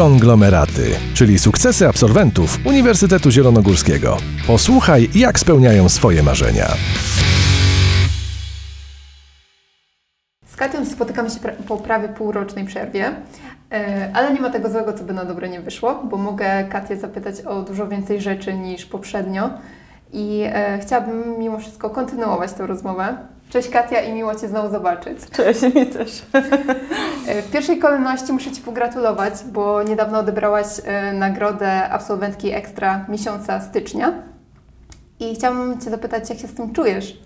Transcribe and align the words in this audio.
Konglomeraty, 0.00 0.90
czyli 1.14 1.38
sukcesy 1.38 1.88
absolwentów 1.88 2.58
Uniwersytetu 2.64 3.30
Zielonogórskiego. 3.30 4.16
Posłuchaj, 4.46 5.08
jak 5.14 5.38
spełniają 5.38 5.88
swoje 5.88 6.22
marzenia. 6.22 6.66
Z 10.46 10.56
Katią 10.56 10.86
spotykamy 10.86 11.30
się 11.30 11.36
po 11.68 11.76
prawie 11.76 12.08
półrocznej 12.08 12.64
przerwie, 12.64 13.12
e, 13.72 14.10
ale 14.14 14.32
nie 14.34 14.40
ma 14.40 14.50
tego 14.50 14.70
złego, 14.70 14.92
co 14.92 15.04
by 15.04 15.12
na 15.12 15.24
dobre 15.24 15.48
nie 15.48 15.60
wyszło, 15.60 16.02
bo 16.10 16.16
mogę 16.16 16.64
Katię 16.64 16.96
zapytać 16.96 17.40
o 17.40 17.62
dużo 17.62 17.88
więcej 17.88 18.20
rzeczy 18.20 18.54
niż 18.54 18.86
poprzednio 18.86 19.50
i 20.12 20.42
e, 20.44 20.78
chciałabym 20.82 21.38
mimo 21.38 21.58
wszystko 21.58 21.90
kontynuować 21.90 22.52
tę 22.52 22.66
rozmowę. 22.66 23.16
Cześć 23.50 23.68
Katia 23.68 24.00
i 24.00 24.12
miło 24.12 24.34
Cię 24.34 24.48
znowu 24.48 24.70
zobaczyć. 24.70 25.18
Cześć, 25.32 25.62
mi 25.62 25.86
też. 25.86 26.22
E, 27.26 27.42
W 27.42 27.50
pierwszej 27.50 27.78
kolejności 27.78 28.32
muszę 28.32 28.50
Ci 28.52 28.62
pogratulować, 28.62 29.34
bo 29.52 29.82
niedawno 29.82 30.18
odebrałaś 30.18 30.66
e, 30.84 31.12
nagrodę 31.12 31.88
absolwentki 31.90 32.50
ekstra 32.52 33.04
miesiąca 33.08 33.60
stycznia 33.60 34.12
i 35.20 35.34
chciałabym 35.34 35.80
Cię 35.80 35.90
zapytać, 35.90 36.30
jak 36.30 36.38
się 36.38 36.48
z 36.48 36.54
tym 36.54 36.72
czujesz? 36.72 37.18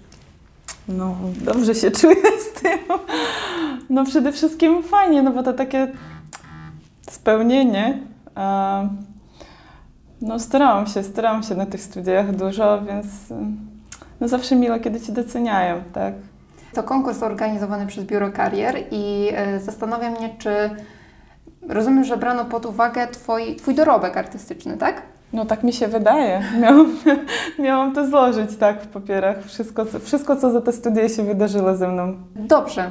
No, 0.89 1.17
dobrze 1.41 1.75
się 1.75 1.91
czuję 1.91 2.17
z 2.57 2.61
tym. 2.61 2.79
No 3.91 4.05
przede 4.05 4.33
wszystkim 4.33 4.83
fajnie, 4.83 5.23
no 5.23 5.31
bo 5.31 5.43
to 5.43 5.53
takie 5.53 5.93
spełnienie. 7.11 7.99
E, 8.37 8.89
No 10.21 10.39
starałam 10.39 10.87
się, 10.87 11.03
starałam 11.03 11.43
się 11.43 11.55
na 11.55 11.67
tych 11.67 11.81
studiach 11.83 12.37
dużo, 12.37 12.83
więc 12.83 13.07
no 14.25 14.29
zawsze 14.29 14.57
miło, 14.57 14.79
kiedy 14.79 15.01
Cię 15.01 15.13
doceniają, 15.13 15.83
tak? 15.93 16.15
To 16.75 16.83
konkurs 16.83 17.23
organizowany 17.23 17.87
przez 17.87 18.05
Biuro 18.05 18.33
Karier 18.33 18.75
i 18.91 19.29
e, 19.35 19.61
zastanawia 19.61 20.11
mnie, 20.11 20.35
czy 20.39 20.51
rozumiem, 21.69 22.05
że 22.05 22.17
brano 22.17 22.45
pod 22.45 22.67
uwagę 22.67 23.07
twoi, 23.07 23.57
Twój 23.57 23.75
dorobek 23.75 24.17
artystyczny, 24.17 24.77
tak? 24.77 25.03
No 25.33 25.45
tak 25.47 25.63
mi 25.63 25.73
się 25.73 25.89
wydaje. 25.89 26.43
Miałam, 26.61 26.97
miałam 27.59 27.95
to 27.95 28.07
złożyć, 28.07 28.57
tak, 28.57 28.83
w 28.83 28.87
papierach. 28.87 29.45
Wszystko, 29.45 29.87
co- 29.87 29.99
wszystko, 30.01 30.37
co 30.37 30.51
za 30.51 30.61
te 30.61 30.73
studia 30.73 31.09
się 31.09 31.23
wydarzyło 31.23 31.77
ze 31.77 31.89
mną. 31.89 32.15
Dobrze. 32.37 32.91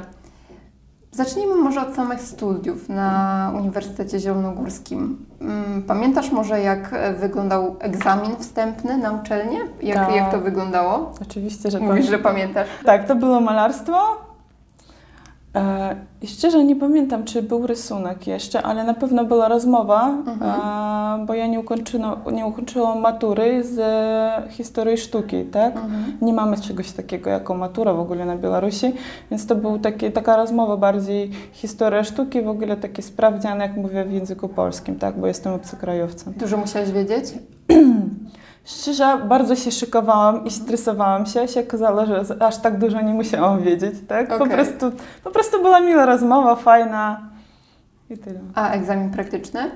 Zacznijmy 1.14 1.54
może 1.54 1.88
od 1.88 1.94
samych 1.94 2.20
studiów 2.20 2.88
na 2.88 3.52
Uniwersytecie 3.56 4.18
Zielonogórskim. 4.18 5.26
Mm, 5.40 5.82
Pamiętasz 5.82 6.30
może, 6.32 6.60
jak 6.60 6.90
e, 6.92 7.12
wyglądał 7.12 7.76
egzamin 7.80 8.36
wstępny 8.36 8.96
na 8.98 9.12
uczelnię? 9.12 9.58
Jak, 9.82 9.96
Tak. 10.06 10.14
jak 10.16 10.30
to 10.30 10.38
wyglądało? 10.40 11.12
Oczywiście, 11.22 11.70
że 11.70 11.80
Mówisz, 11.80 12.06
pamię- 12.06 12.10
że 12.10 12.18
pamiętasz. 12.18 12.68
Tak, 12.84 13.06
to 13.08 13.14
było 13.14 13.40
malarstwo. 13.40 14.23
E, 15.54 15.96
szczerze 16.26 16.64
nie 16.64 16.76
pamiętam, 16.76 17.24
czy 17.24 17.42
był 17.42 17.66
rysunek 17.66 18.26
jeszcze, 18.26 18.62
ale 18.62 18.84
na 18.84 18.94
pewno 18.94 19.24
była 19.24 19.48
rozmowa, 19.48 20.14
e, 21.20 21.26
bo 21.26 21.34
ja 21.34 21.46
nie, 21.46 21.60
ukończyno, 21.60 22.16
nie 22.32 22.46
ukończyłam 22.46 23.00
matury 23.00 23.64
z 23.64 23.80
historii 24.50 24.96
sztuki, 24.96 25.44
tak? 25.44 25.74
Nie 26.22 26.32
mamy 26.32 26.56
czegoś 26.60 26.92
takiego 26.92 27.30
jako 27.30 27.54
matura 27.54 27.92
w 27.92 28.00
ogóle 28.00 28.24
na 28.24 28.36
Białorusi, 28.36 28.92
więc 29.30 29.46
to 29.46 29.54
był 29.54 29.78
taki, 29.78 30.12
taka 30.12 30.36
rozmowa 30.36 30.76
bardziej 30.76 31.30
historia 31.52 32.04
sztuki, 32.04 32.42
w 32.42 32.48
ogóle 32.48 32.76
takie 32.76 33.02
sprawdzian, 33.02 33.60
jak 33.60 33.76
mówię 33.76 34.04
w 34.04 34.12
języku 34.12 34.48
polskim, 34.48 34.98
tak? 34.98 35.18
Bo 35.18 35.26
jestem 35.26 35.52
obcokrajowcem. 35.52 36.32
Dużo 36.36 36.56
musiałeś 36.56 36.92
wiedzieć? 36.92 37.24
Szczerze, 38.64 39.18
bardzo 39.28 39.56
się 39.56 39.70
szykowałam 39.70 40.44
i 40.44 40.50
stresowałam 40.50 41.26
się. 41.26 41.48
się 41.48 41.60
okazało, 41.60 42.06
że 42.06 42.24
aż 42.40 42.58
tak 42.58 42.78
dużo 42.78 43.00
nie 43.00 43.14
musiałam 43.14 43.62
wiedzieć, 43.62 43.94
tak? 44.08 44.28
Po, 44.28 44.34
Okej. 44.34 44.48
prostu, 44.48 44.92
po 45.24 45.30
prostu 45.30 45.62
była 45.62 45.80
miła 45.80 46.06
rozmowa, 46.06 46.56
fajna 46.56 47.20
i 48.10 48.18
tyle. 48.18 48.40
A 48.54 48.70
egzamin 48.70 49.10
praktyczny? 49.10 49.70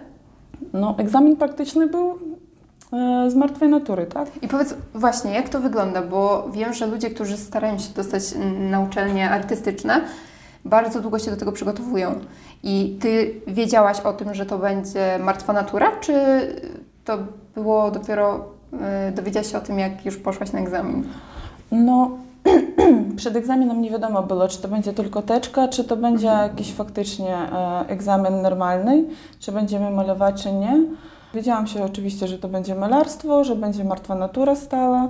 No, 0.72 0.94
egzamin 0.98 1.36
praktyczny 1.36 1.86
był 1.86 2.18
e, 2.92 3.30
z 3.30 3.34
martwej 3.34 3.68
natury, 3.70 4.06
tak? 4.06 4.28
I 4.42 4.48
powiedz 4.48 4.74
właśnie, 4.94 5.34
jak 5.34 5.48
to 5.48 5.60
wygląda, 5.60 6.02
bo 6.02 6.48
wiem, 6.52 6.72
że 6.74 6.86
ludzie, 6.86 7.10
którzy 7.10 7.36
starają 7.36 7.78
się 7.78 7.94
dostać 7.94 8.22
mm, 8.32 8.70
na 8.70 8.80
uczelnie 8.80 9.30
artystyczne, 9.30 10.00
bardzo 10.64 11.00
długo 11.00 11.18
się 11.18 11.30
do 11.30 11.36
tego 11.36 11.52
przygotowują. 11.52 12.14
I 12.62 12.98
ty 13.00 13.40
wiedziałaś 13.46 14.00
o 14.00 14.12
tym, 14.12 14.34
że 14.34 14.46
to 14.46 14.58
będzie 14.58 15.18
martwa 15.20 15.52
natura, 15.52 15.92
czy 16.00 16.14
to 17.04 17.18
było 17.54 17.90
dopiero, 17.90 18.44
dowiedziałaś 19.14 19.52
się 19.52 19.58
o 19.58 19.60
tym, 19.60 19.78
jak 19.78 20.06
już 20.06 20.16
poszłaś 20.16 20.52
na 20.52 20.60
egzamin? 20.60 21.04
No, 21.72 22.10
przed 23.16 23.36
egzaminem 23.36 23.82
nie 23.82 23.90
wiadomo 23.90 24.22
było, 24.22 24.48
czy 24.48 24.62
to 24.62 24.68
będzie 24.68 24.92
tylko 24.92 25.22
teczka, 25.22 25.68
czy 25.68 25.84
to 25.84 25.96
będzie 25.96 26.26
jakiś 26.26 26.72
faktycznie 26.72 27.36
e, 27.36 27.84
egzamin 27.88 28.42
normalny, 28.42 29.04
czy 29.40 29.52
będziemy 29.52 29.90
malować, 29.90 30.42
czy 30.42 30.52
nie. 30.52 30.82
Wiedziałam 31.34 31.66
się 31.66 31.84
oczywiście, 31.84 32.28
że 32.28 32.38
to 32.38 32.48
będzie 32.48 32.74
malarstwo, 32.74 33.44
że 33.44 33.56
będzie 33.56 33.84
martwa 33.84 34.14
natura 34.14 34.56
stała. 34.56 35.08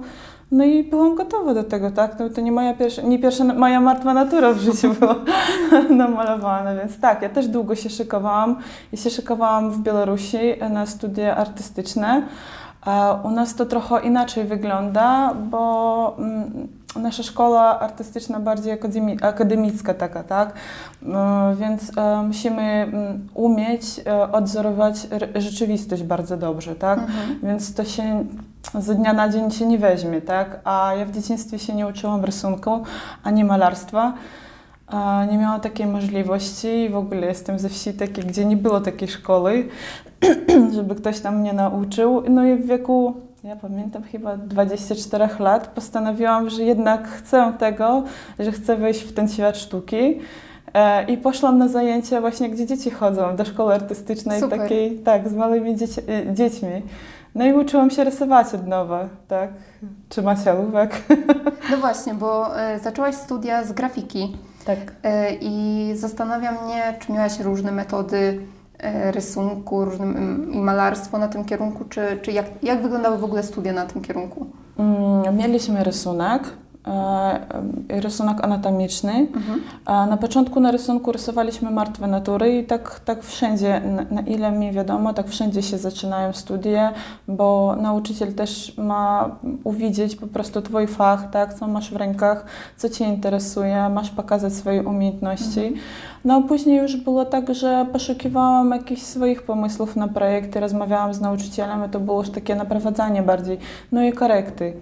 No 0.51 0.65
i 0.65 0.85
byłam 0.85 1.15
gotowa 1.15 1.55
do 1.55 1.65
tego, 1.65 1.91
tak? 1.91 2.19
No, 2.19 2.31
to 2.31 2.41
nie 2.41 2.53
moja 2.53 2.75
pierwsza, 2.75 3.03
nie 3.03 3.19
pierwsza 3.19 3.45
moja 3.45 3.81
martwa 3.81 4.15
natura 4.15 4.53
w 4.53 4.59
życiu 4.59 4.95
była 4.95 5.17
namalowana, 6.05 6.75
więc 6.75 7.01
tak, 7.01 7.23
ja 7.23 7.29
też 7.29 7.49
długo 7.49 7.75
się 7.75 7.91
szykowałam. 7.91 8.57
Ja 8.93 8.99
się 8.99 9.11
szykowałam 9.11 9.71
w 9.71 9.79
Białorusi 9.83 10.39
na 10.71 10.87
studia 10.87 11.37
artystyczne. 11.37 12.23
U 13.23 13.31
nas 13.31 13.55
to 13.55 13.67
trochę 13.67 14.01
inaczej 14.01 14.45
wygląda, 14.45 15.35
bo 15.51 16.17
mm, 16.19 16.69
nasza 16.97 17.23
szkoła 17.23 17.81
artystyczna 17.81 18.41
bardziej 18.41 18.81
akademi- 18.81 19.25
akademicka 19.25 19.95
taka, 19.95 20.23
tak? 20.23 20.53
E, 21.07 21.55
Więc 21.61 21.99
e, 21.99 22.23
musimy 22.23 22.63
mm, 22.63 23.29
umieć 23.35 23.83
e, 24.07 24.33
odzorować 24.33 25.09
rzeczywistość 25.35 26.03
bardzo 26.03 26.37
dobrze, 26.37 26.75
tak? 26.75 27.01
Więc 27.43 27.75
to 27.75 27.85
się 27.85 28.25
z 28.75 28.97
dnia 28.97 29.13
na 29.13 29.29
dzień 29.29 29.51
się 29.51 29.67
nie 29.67 29.79
weźmie, 29.79 30.21
tak? 30.21 30.61
A 30.65 30.95
ja 30.99 31.05
w 31.05 31.11
dzieciństwie 31.11 31.59
się 31.59 31.75
nie 31.75 31.87
uczyłam 31.87 32.25
rysunku, 32.25 32.83
ani 33.25 33.45
malarstwa. 33.45 34.13
Nie 35.31 35.39
miałam 35.39 35.61
takiej 35.61 35.87
możliwości. 35.87 36.89
W 36.89 36.97
ogóle 36.97 37.27
jestem 37.27 37.59
ze 37.59 37.69
wsi 37.69 37.93
takiej, 37.93 38.25
gdzie 38.25 38.45
nie 38.45 38.57
było 38.57 38.81
takiej 38.81 39.09
szkoły, 39.09 39.69
żeby 40.77 40.95
ktoś 40.95 41.21
tam 41.21 41.39
mnie 41.41 41.53
nauczył. 41.53 42.23
No 42.31 42.45
i 42.45 42.57
w 42.57 42.67
wieku, 42.67 43.15
ja 43.45 43.57
pamiętam 43.57 44.03
chyba 44.03 44.37
24 44.37 45.29
lat, 45.39 45.69
postanowiłam, 45.69 46.51
że 46.51 46.63
jednak 46.63 47.09
chcę 47.09 47.53
tego, 47.59 48.03
że 48.39 48.53
chcę 48.53 48.77
wejść 48.77 49.01
w 49.01 49.13
ten 49.13 49.29
świat 49.29 49.59
sztuki. 49.59 50.21
E, 50.75 51.05
I 51.05 51.17
poszłam 51.17 51.59
na 51.59 51.69
zajęcia 51.69 52.21
właśnie, 52.21 52.51
gdzie 52.51 52.67
dzieci 52.67 52.91
chodzą, 52.91 53.37
do 53.37 53.45
szkoły 53.45 53.75
artystycznej, 53.75 54.41
Super. 54.41 54.59
takiej, 54.59 54.99
tak, 54.99 55.29
z 55.29 55.35
małymi 55.35 55.77
dzieci, 55.77 56.01
e, 56.09 56.35
dziećmi. 56.35 56.83
No 57.35 57.47
i 57.47 57.53
uczyłam 57.53 57.91
się 57.91 58.05
rysować 58.05 58.55
od 58.55 58.67
nowa, 58.67 59.09
tak, 59.29 59.51
trzymać 60.09 60.39
ołówek. 60.49 60.91
No 61.71 61.77
właśnie, 61.77 62.15
bo 62.15 62.61
y, 62.75 62.79
zaczęłaś 62.79 63.15
studia 63.15 63.65
z 63.65 63.73
grafiki 63.73 64.37
tak. 64.69 64.79
y, 64.79 65.39
i 65.41 65.93
zastanawia 65.97 66.53
mnie, 66.53 66.95
czy 67.01 67.13
miałaś 67.13 67.41
różne 67.41 67.73
metody 67.73 68.17
y, 69.07 69.13
rysunku 69.13 69.85
różne, 69.85 70.05
mm, 70.05 70.53
i 70.53 70.59
malarstwo 70.61 71.19
na 71.19 71.29
tym 71.29 71.45
kierunku, 71.45 71.85
czy, 71.85 72.19
czy 72.23 72.33
jak, 72.33 72.47
jak 72.63 72.83
wyglądały 72.83 73.19
w 73.19 73.25
ogóle 73.25 73.43
studia 73.43 73.73
na 73.73 73.87
tym 73.87 74.03
kierunku? 74.03 74.47
Mm, 74.79 75.37
Mieliśmy 75.37 75.85
rysunek, 75.85 76.43
e, 76.43 76.47
e, 76.47 76.68
rysunek 77.89 78.45
anatomiczny. 78.45 79.27
A 79.85 80.07
Na 80.07 80.17
początku 80.17 80.61
na 80.61 80.71
rysunku 80.71 81.13
rysowaliśmy 81.13 81.71
martwe 81.71 82.07
natury 82.07 82.59
i 82.59 82.65
tak, 82.65 83.01
tak 83.05 83.23
wszędzie, 83.23 83.81
na, 84.11 84.21
ile 84.21 84.53
mi 84.53 84.73
wiadomo, 84.73 85.15
tak 85.15 85.29
wszędzie 85.29 85.63
się 85.63 85.79
zaczynają 85.79 86.33
studia, 86.33 86.93
bo 87.29 87.77
nauczyciel 87.81 88.35
też 88.35 88.77
ma 88.77 89.31
uwidzieć 89.65 90.17
po 90.17 90.27
prostu 90.27 90.63
Twój 90.63 90.87
fach, 90.87 91.31
tak, 91.31 91.55
co 91.55 91.67
masz 91.67 91.91
w 91.91 91.97
rękach, 91.97 92.45
co 92.77 92.89
Cię 92.89 93.05
interesuje, 93.05 93.89
masz 93.89 94.11
pokazać 94.11 94.53
swoje 94.53 94.83
umiejętności. 94.83 95.75
No 96.25 96.35
a 96.35 96.49
później 96.49 96.79
już 96.79 96.97
było 96.97 97.25
tak, 97.25 97.55
że 97.55 97.87
poszukiwałam 97.93 98.71
jakichś 98.71 99.03
swoich 99.03 99.43
pomysłów 99.43 99.97
na 99.97 100.09
projekty, 100.09 100.61
rozmawiałam 100.61 101.15
z 101.15 101.21
nauczycielem 101.21 101.87
i 101.87 101.89
to 101.89 102.01
było 102.01 102.21
już 102.21 102.31
takie 102.31 102.55
naprowadzanie 102.55 103.23
bardziej, 103.23 103.59
no 103.93 104.03
i 104.03 104.13
korekty. 104.13 104.73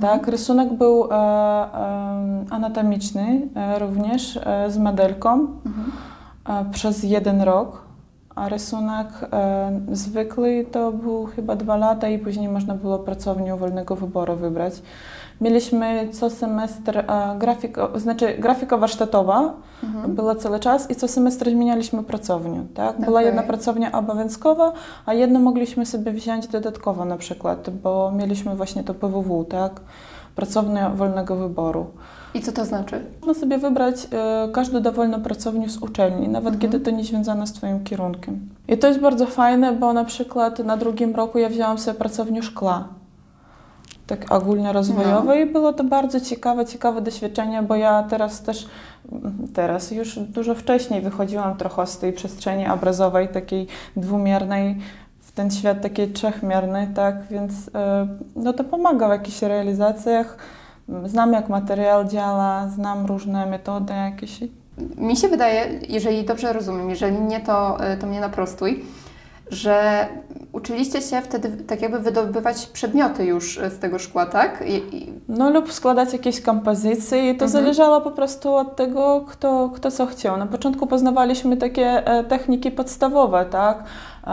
Tak, 0.00 0.28
rysunek 0.28 0.72
był 0.72 1.04
e, 1.04 1.14
e, 1.14 2.44
anatomiczny 2.50 3.48
e, 3.54 3.78
również 3.78 4.36
e, 4.36 4.70
z 4.70 4.78
modelką 4.78 5.46
e, 6.48 6.64
przez 6.72 7.02
jeden 7.02 7.42
rok, 7.42 7.89
a 8.40 8.48
rysunek 8.48 9.06
e, 9.32 9.80
zwykły 9.92 10.66
to 10.72 10.92
był 10.92 11.26
chyba 11.26 11.56
dwa 11.56 11.76
lata 11.76 12.08
i 12.08 12.18
później 12.18 12.48
można 12.48 12.74
było 12.74 12.98
pracownię 12.98 13.56
wolnego 13.56 13.96
wyboru 13.96 14.36
wybrać. 14.36 14.74
Mieliśmy 15.40 16.08
co 16.12 16.30
semestr 16.30 17.04
grafiko, 17.38 17.98
znaczy 17.98 18.34
grafika 18.38 18.76
warsztatowa 18.76 19.54
była 20.08 20.34
cały 20.34 20.60
czas 20.60 20.90
i 20.90 20.94
co 20.94 21.08
semestr 21.08 21.50
zmienialiśmy 21.50 22.02
pracownię, 22.02 22.64
tak? 22.74 23.00
Była 23.00 23.20
Okej. 23.20 23.26
jedna 23.26 23.42
pracownia 23.42 23.92
obowiązkowa, 23.92 24.72
a 25.06 25.14
jedną 25.14 25.40
mogliśmy 25.40 25.86
sobie 25.86 26.12
wziąć 26.12 26.46
dodatkowo 26.46 27.04
na 27.04 27.16
przykład, 27.16 27.70
bo 27.70 28.12
mieliśmy 28.16 28.56
właśnie 28.56 28.84
to 28.84 28.94
PWW, 28.94 29.44
tak? 29.44 29.80
pracownia 30.36 30.90
wolnego 30.90 31.36
wyboru. 31.36 31.86
I 32.34 32.40
co 32.40 32.52
to 32.52 32.64
znaczy? 32.64 33.04
Można 33.20 33.40
sobie 33.40 33.58
wybrać 33.58 33.96
e, 34.12 34.48
każdą 34.52 34.80
dowolną 34.80 35.22
pracownię 35.22 35.68
z 35.68 35.78
uczelni, 35.78 36.28
nawet 36.28 36.58
kiedy 36.58 36.80
to 36.80 36.90
nie 36.90 37.04
związane 37.04 37.46
z 37.46 37.52
Twoim 37.52 37.84
kierunkiem. 37.84 38.48
I 38.68 38.78
to 38.78 38.88
jest 38.88 39.00
bardzo 39.00 39.26
fajne, 39.26 39.72
bo 39.72 39.92
na 39.92 40.04
przykład 40.04 40.58
na 40.58 40.76
drugim 40.76 41.14
roku 41.14 41.38
ja 41.38 41.48
wzięłam 41.48 41.78
sobie 41.78 41.98
pracownię 41.98 42.42
szkła. 42.42 42.88
Tak 44.06 44.32
ogólnorozwojowe 44.32 45.42
i 45.42 45.46
było 45.46 45.72
to 45.72 45.84
bardzo 45.84 46.20
ciekawe, 46.20 46.66
ciekawe 46.66 47.00
doświadczenie, 47.00 47.62
bo 47.62 47.76
ja 47.76 48.02
teraz 48.02 48.42
też, 48.42 48.66
teraz 49.54 49.90
już 49.90 50.18
dużo 50.18 50.54
wcześniej 50.54 51.00
wychodziłam 51.00 51.56
trochę 51.56 51.86
z 51.86 51.98
tej 51.98 52.12
przestrzeni 52.12 52.68
obrazowej, 52.68 53.28
takiej 53.28 53.66
dwumiernej, 53.96 54.78
w 55.20 55.32
ten 55.32 55.50
świat 55.50 55.82
takiej 55.82 56.12
trzechmierny, 56.12 56.88
tak, 56.94 57.16
więc 57.30 57.70
e, 57.74 58.06
no 58.36 58.52
to 58.52 58.64
pomaga 58.64 59.08
w 59.08 59.10
jakichś 59.10 59.42
realizacjach. 59.42 60.36
Znam 61.04 61.32
jak 61.32 61.48
materiał 61.48 62.04
działa, 62.04 62.68
znam 62.68 63.06
różne 63.06 63.46
metody 63.46 63.92
jakieś. 63.94 64.40
Mi 64.96 65.16
się 65.16 65.28
wydaje, 65.28 65.66
jeżeli 65.88 66.24
dobrze 66.24 66.52
rozumiem, 66.52 66.90
jeżeli 66.90 67.20
nie, 67.20 67.40
to, 67.40 67.78
y, 67.94 67.96
to 67.96 68.06
mnie 68.06 68.20
naprostuj, 68.20 68.84
że 69.50 70.06
uczyliście 70.52 71.00
się 71.02 71.20
wtedy 71.20 71.48
tak 71.64 71.82
jakby 71.82 71.98
wydobywać 71.98 72.66
przedmioty 72.66 73.24
już 73.24 73.58
z 73.70 73.78
tego 73.78 73.98
szkła, 73.98 74.26
tak? 74.26 74.62
I, 74.66 74.96
i... 74.96 75.12
No 75.28 75.50
lub 75.50 75.72
składać 75.72 76.12
jakieś 76.12 76.40
kompozycje 76.40 77.30
i 77.30 77.36
to 77.36 77.44
Mhm. 77.44 77.50
zależało 77.50 78.00
po 78.00 78.10
prostu 78.10 78.54
od 78.54 78.76
tego, 78.76 79.24
kto, 79.28 79.70
kto 79.74 79.90
co 79.90 80.06
chciał. 80.06 80.36
Na 80.36 80.46
początku 80.46 80.86
poznawaliśmy 80.86 81.56
takie 81.56 82.06
e, 82.06 82.24
techniki 82.24 82.70
podstawowe, 82.70 83.44
tak? 83.50 83.78
E, 83.78 84.30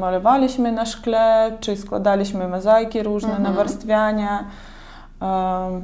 malowaliśmy 0.00 0.72
na 0.72 0.86
szkle, 0.86 1.52
czy 1.60 1.76
składaliśmy 1.76 2.48
mozaiki 2.48 3.02
różne, 3.02 3.28
Mhm. 3.36 3.42
nawarstwiania. 3.44 4.44
E, 5.22 5.80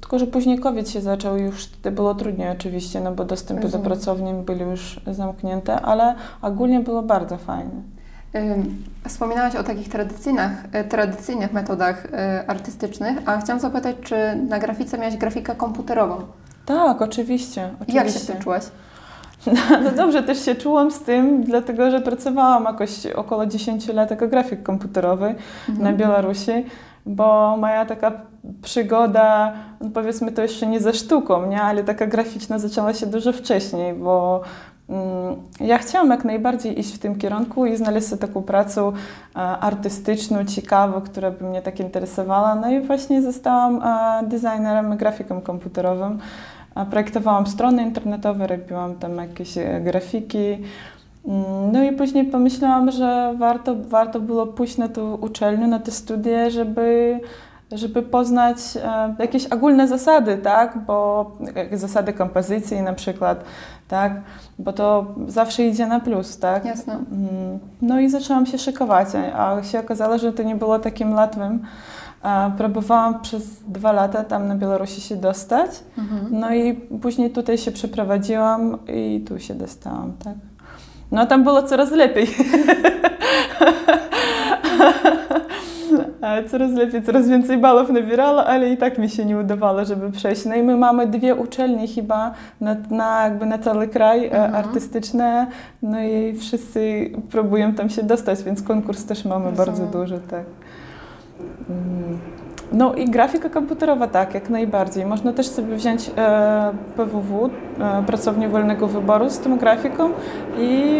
tylko, 0.00 0.18
że 0.18 0.26
później 0.26 0.58
COVID 0.58 0.88
się 0.90 1.00
zaczął 1.00 1.36
już, 1.36 1.66
wtedy 1.66 1.96
było 1.96 2.14
trudniej 2.14 2.50
oczywiście, 2.50 3.00
no 3.00 3.12
bo 3.12 3.24
dostępy 3.24 3.62
Rozumiem. 3.62 3.82
do 3.84 3.90
pracowni 3.90 4.34
byli 4.34 4.60
już 4.60 5.00
zamknięte, 5.06 5.80
ale 5.80 6.14
ogólnie 6.42 6.80
było 6.80 7.02
bardzo 7.02 7.36
fajnie. 7.36 7.82
Wspominałaś 9.08 9.56
o 9.56 9.62
takich 9.62 9.88
tradycyjnych, 9.88 10.50
y, 10.74 10.84
tradycyjnych 10.84 11.52
metodach 11.52 12.04
y, 12.04 12.08
artystycznych, 12.46 13.18
a 13.26 13.40
chciałam 13.40 13.60
zapytać, 13.60 13.96
czy 14.02 14.16
na 14.48 14.58
grafice 14.58 14.98
miałaś 14.98 15.16
grafikę 15.16 15.54
komputerową? 15.54 16.16
Tak, 16.66 17.02
oczywiście. 17.02 17.68
I 17.88 17.92
Jak 17.92 18.04
się 18.04 18.10
oczywiście. 18.10 18.32
tym 18.32 18.42
czułaś? 18.42 18.62
No 19.84 19.90
dobrze, 19.96 20.22
też 20.22 20.44
się 20.44 20.54
czułam 20.54 20.90
z 20.90 21.00
tym, 21.00 21.44
dlatego 21.44 21.90
że 21.90 22.00
pracowałam 22.00 22.64
jakoś 22.64 23.06
około 23.06 23.46
10 23.46 23.88
lat 23.88 24.10
jako 24.10 24.28
grafik 24.28 24.62
komputerowy 24.62 25.34
na 25.78 25.92
Białorusi, 25.92 26.64
bo 27.06 27.56
moja 27.56 27.86
taka 27.86 28.12
przygoda, 28.62 29.52
no 29.80 29.90
powiedzmy 29.94 30.32
to 30.32 30.42
jeszcze 30.42 30.66
nie 30.66 30.80
ze 30.80 30.92
sztuką, 30.92 31.46
nie? 31.46 31.62
ale 31.62 31.84
taka 31.84 32.06
graficzna 32.06 32.58
zaczęła 32.58 32.94
się 32.94 33.06
dużo 33.06 33.32
wcześniej, 33.32 33.94
bo 33.94 34.40
mm, 34.88 35.36
ja 35.60 35.78
chciałam 35.78 36.10
jak 36.10 36.24
najbardziej 36.24 36.80
iść 36.80 36.94
w 36.94 36.98
tym 36.98 37.18
kierunku 37.18 37.66
i 37.66 37.76
znaleźć 37.76 38.06
sobie 38.06 38.20
taką 38.20 38.42
pracę 38.42 38.92
e, 39.36 39.38
artystyczną, 39.38 40.44
ciekawą, 40.44 41.00
która 41.00 41.30
by 41.30 41.44
mnie 41.44 41.62
tak 41.62 41.80
interesowała. 41.80 42.54
No 42.54 42.70
i 42.70 42.80
właśnie 42.80 43.22
zostałam 43.22 43.82
e, 43.82 44.28
designerem 44.28 44.96
grafikiem 44.96 45.40
komputerowym. 45.40 46.18
A 46.74 46.84
Projektowałam 46.84 47.46
strony 47.46 47.82
internetowe, 47.82 48.46
robiłam 48.46 48.94
tam 48.94 49.16
jakieś 49.16 49.58
e, 49.58 49.80
grafiki. 49.80 50.58
Mm, 51.26 51.72
No 51.72 51.82
i 51.82 51.92
później 51.92 52.24
pomyślałam, 52.24 52.90
że 52.90 53.34
warto, 53.38 53.76
warto 53.76 54.20
było 54.20 54.46
pójść 54.46 54.76
na 54.76 54.88
tą 54.88 55.14
uczelnię, 55.14 55.66
na 55.66 55.78
te 55.78 55.90
studia, 55.90 56.50
żeby, 56.50 57.20
żeby 57.74 58.02
poznać 58.02 58.56
e, 58.84 59.14
jakieś 59.18 59.46
ogólne 59.46 59.88
zasady, 59.88 60.36
tak? 60.36 60.78
Bo 60.86 61.30
zasady 61.72 62.12
kompozycji 62.12 62.82
na 62.82 62.92
przykład, 62.92 63.44
tak? 63.88 64.12
Bo 64.58 64.72
to 64.72 65.06
zawsze 65.28 65.62
idzie 65.66 65.86
na 65.86 66.00
plus, 66.00 66.38
tak? 66.38 66.64
Jasne. 66.64 66.94
Mm, 66.94 67.58
No 67.82 68.00
i 68.00 68.10
zaczęłam 68.10 68.46
się 68.46 68.58
szykować, 68.58 69.08
a 69.36 69.62
się 69.62 69.80
okazało, 69.80 70.18
że 70.18 70.32
to 70.32 70.42
nie 70.42 70.56
było 70.56 70.78
takim 70.78 71.12
łatwym. 71.14 71.62
A 72.22 72.50
Próbowałam 72.58 73.20
przez 73.20 73.42
dwa 73.68 73.92
lata 73.92 74.24
tam 74.24 74.48
na 74.48 74.54
Białorusi 74.56 75.00
się 75.00 75.16
dostać, 75.16 75.70
no 76.30 76.54
i 76.54 76.74
później 76.74 77.30
tutaj 77.30 77.58
się 77.58 77.72
przeprowadziłam 77.72 78.78
i 78.88 79.24
tu 79.28 79.38
się 79.38 79.54
dostałam, 79.54 80.12
tak. 80.24 80.34
No 81.12 81.26
tam 81.26 81.44
było 81.44 81.62
coraz 81.62 81.90
lepiej. 81.90 82.26
A 86.22 86.48
Coraz 86.48 86.72
lepiej, 86.72 87.02
coraz 87.02 87.28
więcej 87.28 87.58
balów 87.58 87.90
nabierała, 87.90 88.46
ale 88.46 88.70
i 88.70 88.76
tak 88.76 88.98
mi 88.98 89.10
się 89.10 89.24
nie 89.24 89.38
udawało, 89.38 89.84
żeby 89.84 90.10
przejść. 90.10 90.44
No 90.44 90.54
i 90.54 90.62
my 90.62 90.76
mamy 90.76 91.06
dwie 91.06 91.34
uczelnie 91.34 91.88
chyba 91.88 92.30
na, 92.60 92.76
na, 92.90 93.24
jakby 93.24 93.46
na 93.46 93.58
cały 93.58 93.88
kraj 93.88 94.26
e, 94.26 94.30
Mhm. 94.44 94.54
artystyczne, 94.54 95.46
no 95.82 96.00
i 96.00 96.34
wszyscy 96.38 97.10
próbują 97.30 97.72
tam 97.74 97.90
się 97.90 98.02
dostać, 98.02 98.42
więc 98.42 98.62
konkurs 98.62 99.04
też 99.04 99.24
mamy 99.24 99.44
Rozumiem. 99.50 99.56
bardzo 99.56 99.98
duży, 99.98 100.20
tak. 100.30 100.44
Mm. 101.70 102.18
No 102.72 102.94
i 102.94 103.04
grafika 103.04 103.48
komputerowa, 103.48 104.06
tak, 104.06 104.34
jak 104.34 104.50
najbardziej. 104.50 105.06
Można 105.06 105.32
też 105.32 105.46
sobie 105.46 105.76
wziąć 105.76 106.10
e, 106.16 106.72
PWW, 106.96 107.50
e, 107.80 108.02
pracownię 108.06 108.48
wolnego 108.48 108.86
wyboru 108.86 109.30
z 109.30 109.38
tą 109.38 109.58
grafiką 109.58 110.10
i 110.58 110.92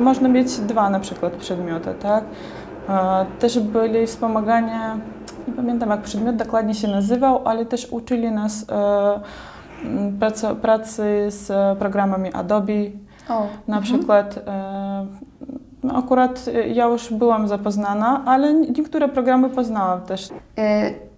można 0.00 0.28
mieć 0.28 0.58
dwa 0.58 0.90
na 0.90 1.00
przykład 1.00 1.32
przedmioty, 1.32 1.94
tak. 2.02 2.24
E, 2.90 3.26
też 3.38 3.58
byli 3.58 4.06
wspomagania, 4.06 4.98
nie 5.48 5.54
pamiętam 5.54 5.90
jak 5.90 6.02
przedmiot 6.02 6.36
dokładnie 6.36 6.74
się 6.74 6.88
nazywał, 6.88 7.48
ale 7.48 7.66
też 7.66 7.88
uczyli 7.90 8.30
nas 8.30 8.66
e, 8.70 9.20
pracy, 10.20 10.46
pracy 10.62 11.26
z 11.28 11.78
programami 11.78 12.32
Adobe, 12.32 12.72
O, 13.28 13.46
na 13.68 13.78
mhm. 13.78 13.82
przykład 13.82 14.38
e, 14.46 15.06
no 15.82 15.94
akurat 15.94 16.46
e, 16.54 16.68
ja 16.68 16.84
już 16.84 17.12
byłam 17.12 17.48
zapoznana, 17.48 18.22
ale 18.26 18.54
niektóre 18.54 19.08
programy 19.08 19.50
poznałam 19.50 20.00
też. 20.00 20.30
Y, 20.30 20.32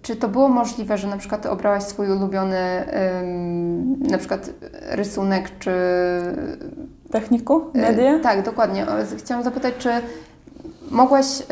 Czy 0.01 0.15
to 0.15 0.27
było 0.27 0.49
możliwe, 0.49 0.97
że 0.97 1.07
na 1.07 1.17
przykład 1.17 1.41
ty 1.41 1.49
obrałaś 1.49 1.83
swój 1.83 2.11
ulubiony 2.11 2.85
ym, 3.21 3.99
na 3.99 4.17
przykład 4.17 4.49
rysunek, 4.89 5.51
czy... 5.59 5.71
Techniku, 7.11 7.61
y, 7.75 7.81
media? 7.81 8.19
tak, 8.19 8.45
dokładnie. 8.45 8.85
Chciałam 9.17 9.43
zapytać, 9.43 9.73
czy 9.77 9.89
mogłaś 10.93 11.41
y, 11.41 11.43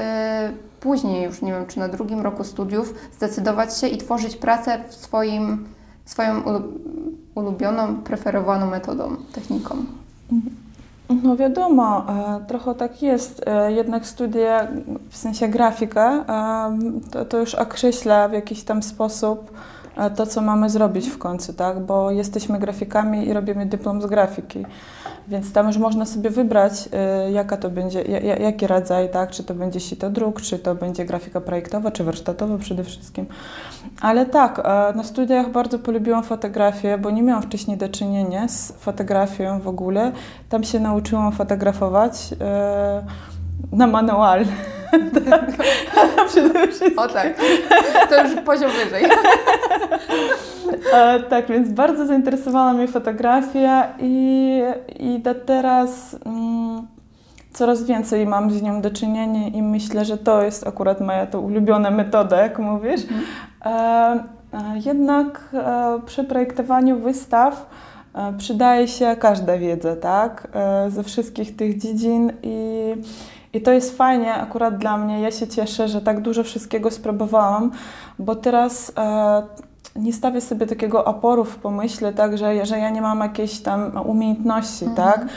później 0.80 1.24
już, 1.24 1.42
nie 1.42 1.52
wiem, 1.52 1.66
czy 1.68 1.80
na 1.80 1.88
drugim 1.88 2.22
roku 2.22 2.44
studiów 2.44 2.94
zdecydować 3.18 3.78
się 3.78 3.88
i 3.88 3.98
tworzyć 3.98 4.36
pracę 4.36 4.84
w 4.90 4.94
swoim, 4.94 5.68
swoją 6.06 6.42
ulu- 6.42 6.64
ulubioną, 7.36 7.96
preferowaną 7.96 8.66
metodą, 8.70 9.16
techniką? 9.34 9.76
No 11.24 11.36
wiadomo, 11.38 12.06
e, 12.10 12.46
trochę 12.48 12.76
tak 12.76 13.02
jest. 13.02 13.42
E, 13.48 13.72
Jednak 13.72 14.06
studia, 14.08 14.68
w 15.10 15.18
sensie 15.18 15.48
grafika, 15.48 16.12
e, 16.12 17.10
to, 17.12 17.26
to 17.26 17.38
już 17.38 17.56
określa 17.56 18.28
w 18.28 18.34
jakiś 18.34 18.64
tam 18.64 18.84
sposób 18.84 19.52
to, 20.16 20.26
co 20.28 20.42
mamy 20.42 20.70
zrobić 20.70 21.08
w 21.10 21.18
końcu, 21.18 21.54
tak? 21.54 21.80
Bo 21.80 22.12
jesteśmy 22.12 22.60
grafikami 22.60 23.28
i 23.28 23.34
robimy 23.34 23.66
dyplom 23.66 24.02
z 24.02 24.06
grafiki. 24.06 24.66
Więc 25.28 25.54
tam 25.54 25.68
już 25.68 25.78
można 25.78 26.06
sobie 26.06 26.30
wybrać, 26.30 26.90
e, 26.94 27.32
jaka 27.32 27.58
to 27.58 27.70
będzie, 27.70 28.02
ja- 28.02 28.20
ja- 28.20 28.38
jaki 28.38 28.68
rodzaj, 28.68 29.10
tak? 29.10 29.32
Czy 29.32 29.44
to 29.44 29.54
będzie 29.54 29.80
sitodruk, 29.80 30.42
czy 30.42 30.60
to 30.60 30.76
będzie 30.76 31.06
grafika 31.06 31.42
projektowa, 31.42 31.92
czy 31.92 32.04
warsztatowa 32.04 32.58
przede 32.58 32.84
wszystkim. 32.84 33.26
Ale 34.02 34.26
tak, 34.26 34.60
e, 34.60 34.94
na 34.96 35.04
studiach 35.04 35.50
bardzo 35.52 35.80
polubiłam 35.80 36.24
fotografię, 36.24 36.98
bo 36.98 37.10
nie 37.12 37.24
miałam 37.24 37.44
wcześniej 37.44 37.78
do 37.78 37.90
czynienia 37.90 38.48
z 38.48 38.72
fotografią 38.72 39.60
w 39.60 39.68
ogóle. 39.68 40.12
Tam 40.50 40.64
się 40.64 40.80
nauczyłam 40.80 41.32
fotografować 41.32 42.30
e, 42.42 43.04
na 43.72 43.88
manual. 43.88 44.46
Tak. 45.30 45.52
Przede 46.30 46.68
wszystkim. 46.68 47.00
O 47.00 47.08
tak, 47.08 47.34
to 48.10 48.24
już 48.24 48.36
poziom 48.46 48.72
wyżej. 48.72 49.04
Tak, 51.30 51.48
więc 51.48 51.70
bardzo 51.70 52.06
zainteresowała 52.06 52.74
mnie 52.74 52.88
fotografia 52.88 53.88
i, 54.00 54.62
i 55.00 55.20
do 55.20 55.36
teraz 55.36 56.16
mm, 56.26 56.88
coraz 57.54 57.84
więcej 57.84 58.28
mam 58.28 58.52
z 58.52 58.62
nią 58.62 58.82
do 58.82 58.92
czynienia 58.92 59.48
i 59.48 59.62
myślę, 59.62 60.06
że 60.06 60.18
to 60.18 60.44
jest 60.44 60.68
akurat 60.68 61.02
moja 61.02 61.26
to 61.26 61.42
ulubiona 61.42 61.92
metoda, 61.92 62.42
jak 62.42 62.60
mówisz. 62.60 63.02
E, 63.66 64.24
jednak 64.86 65.50
e, 65.54 66.00
przy 66.06 66.24
projektowaniu 66.24 67.00
wystaw 67.00 67.70
e, 68.16 68.34
przydaje 68.38 68.88
się 68.88 69.16
każda 69.16 69.58
wiedza, 69.58 69.96
tak? 69.96 70.48
E, 70.54 70.90
ze 70.90 71.04
wszystkich 71.04 71.56
tych 71.56 71.78
dziedzin 71.78 72.34
i, 72.44 72.94
i 73.54 73.62
to 73.62 73.72
jest 73.72 73.98
fajnie 73.98 74.34
akurat 74.34 74.78
dla 74.78 74.98
mnie. 74.98 75.22
Ja 75.22 75.32
się 75.32 75.48
cieszę, 75.48 75.88
że 75.88 76.02
tak 76.02 76.22
dużo 76.22 76.44
wszystkiego 76.44 76.92
spróbowałam, 76.92 77.72
bo 78.20 78.36
teraz 78.36 78.92
e, 78.98 79.44
nie 79.96 80.14
stawię 80.14 80.42
sobie 80.42 80.68
takiego 80.68 81.06
oporu 81.06 81.46
w 81.46 81.56
pomyśle, 81.56 82.14
tak, 82.14 82.38
że, 82.38 82.66
że 82.66 82.80
ja 82.80 82.90
nie 82.90 83.02
mam 83.02 83.20
jakiejś 83.20 83.60
tam 83.60 83.92
umiejętności, 84.06 84.86
Mhm. 84.86 84.96
tak? 85.12 85.28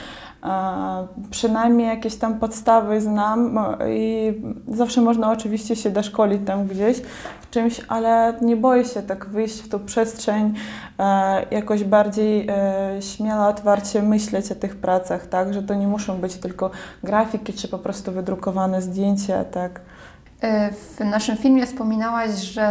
Przynajmniej 1.30 1.88
jakieś 1.88 2.16
tam 2.16 2.38
podstawy 2.38 3.00
znam 3.00 3.58
i 3.88 4.32
zawsze 4.68 5.00
można 5.00 5.30
oczywiście 5.30 5.76
się 5.76 5.90
doszkolić 5.90 6.40
tam 6.46 6.66
gdzieś 6.66 7.02
w 7.40 7.50
czymś, 7.50 7.80
ale 7.88 8.34
nie 8.42 8.56
boję 8.56 8.84
się 8.84 9.02
tak 9.02 9.26
wyjść 9.26 9.60
w 9.60 9.68
tą 9.68 9.84
przestrzeń, 9.84 10.54
e, 10.98 11.46
jakoś 11.50 11.84
bardziej 11.84 12.46
e, 12.48 13.02
śmiało, 13.02 13.46
otwarcie 13.46 14.02
myśleć 14.02 14.52
o 14.52 14.54
tych 14.54 14.76
pracach, 14.76 15.26
tak, 15.26 15.54
że 15.54 15.62
to 15.62 15.74
nie 15.74 15.86
muszą 15.86 16.18
być 16.18 16.34
tylko 16.36 16.70
grafiki 17.04 17.52
czy 17.52 17.68
po 17.68 17.78
prostu 17.78 18.12
wydrukowane 18.12 18.82
zdjęcia, 18.82 19.44
tak. 19.44 19.80
E, 20.40 20.72
W 20.72 21.00
naszym 21.00 21.36
filmie 21.36 21.66
wspominałaś, 21.66 22.30
że 22.30 22.66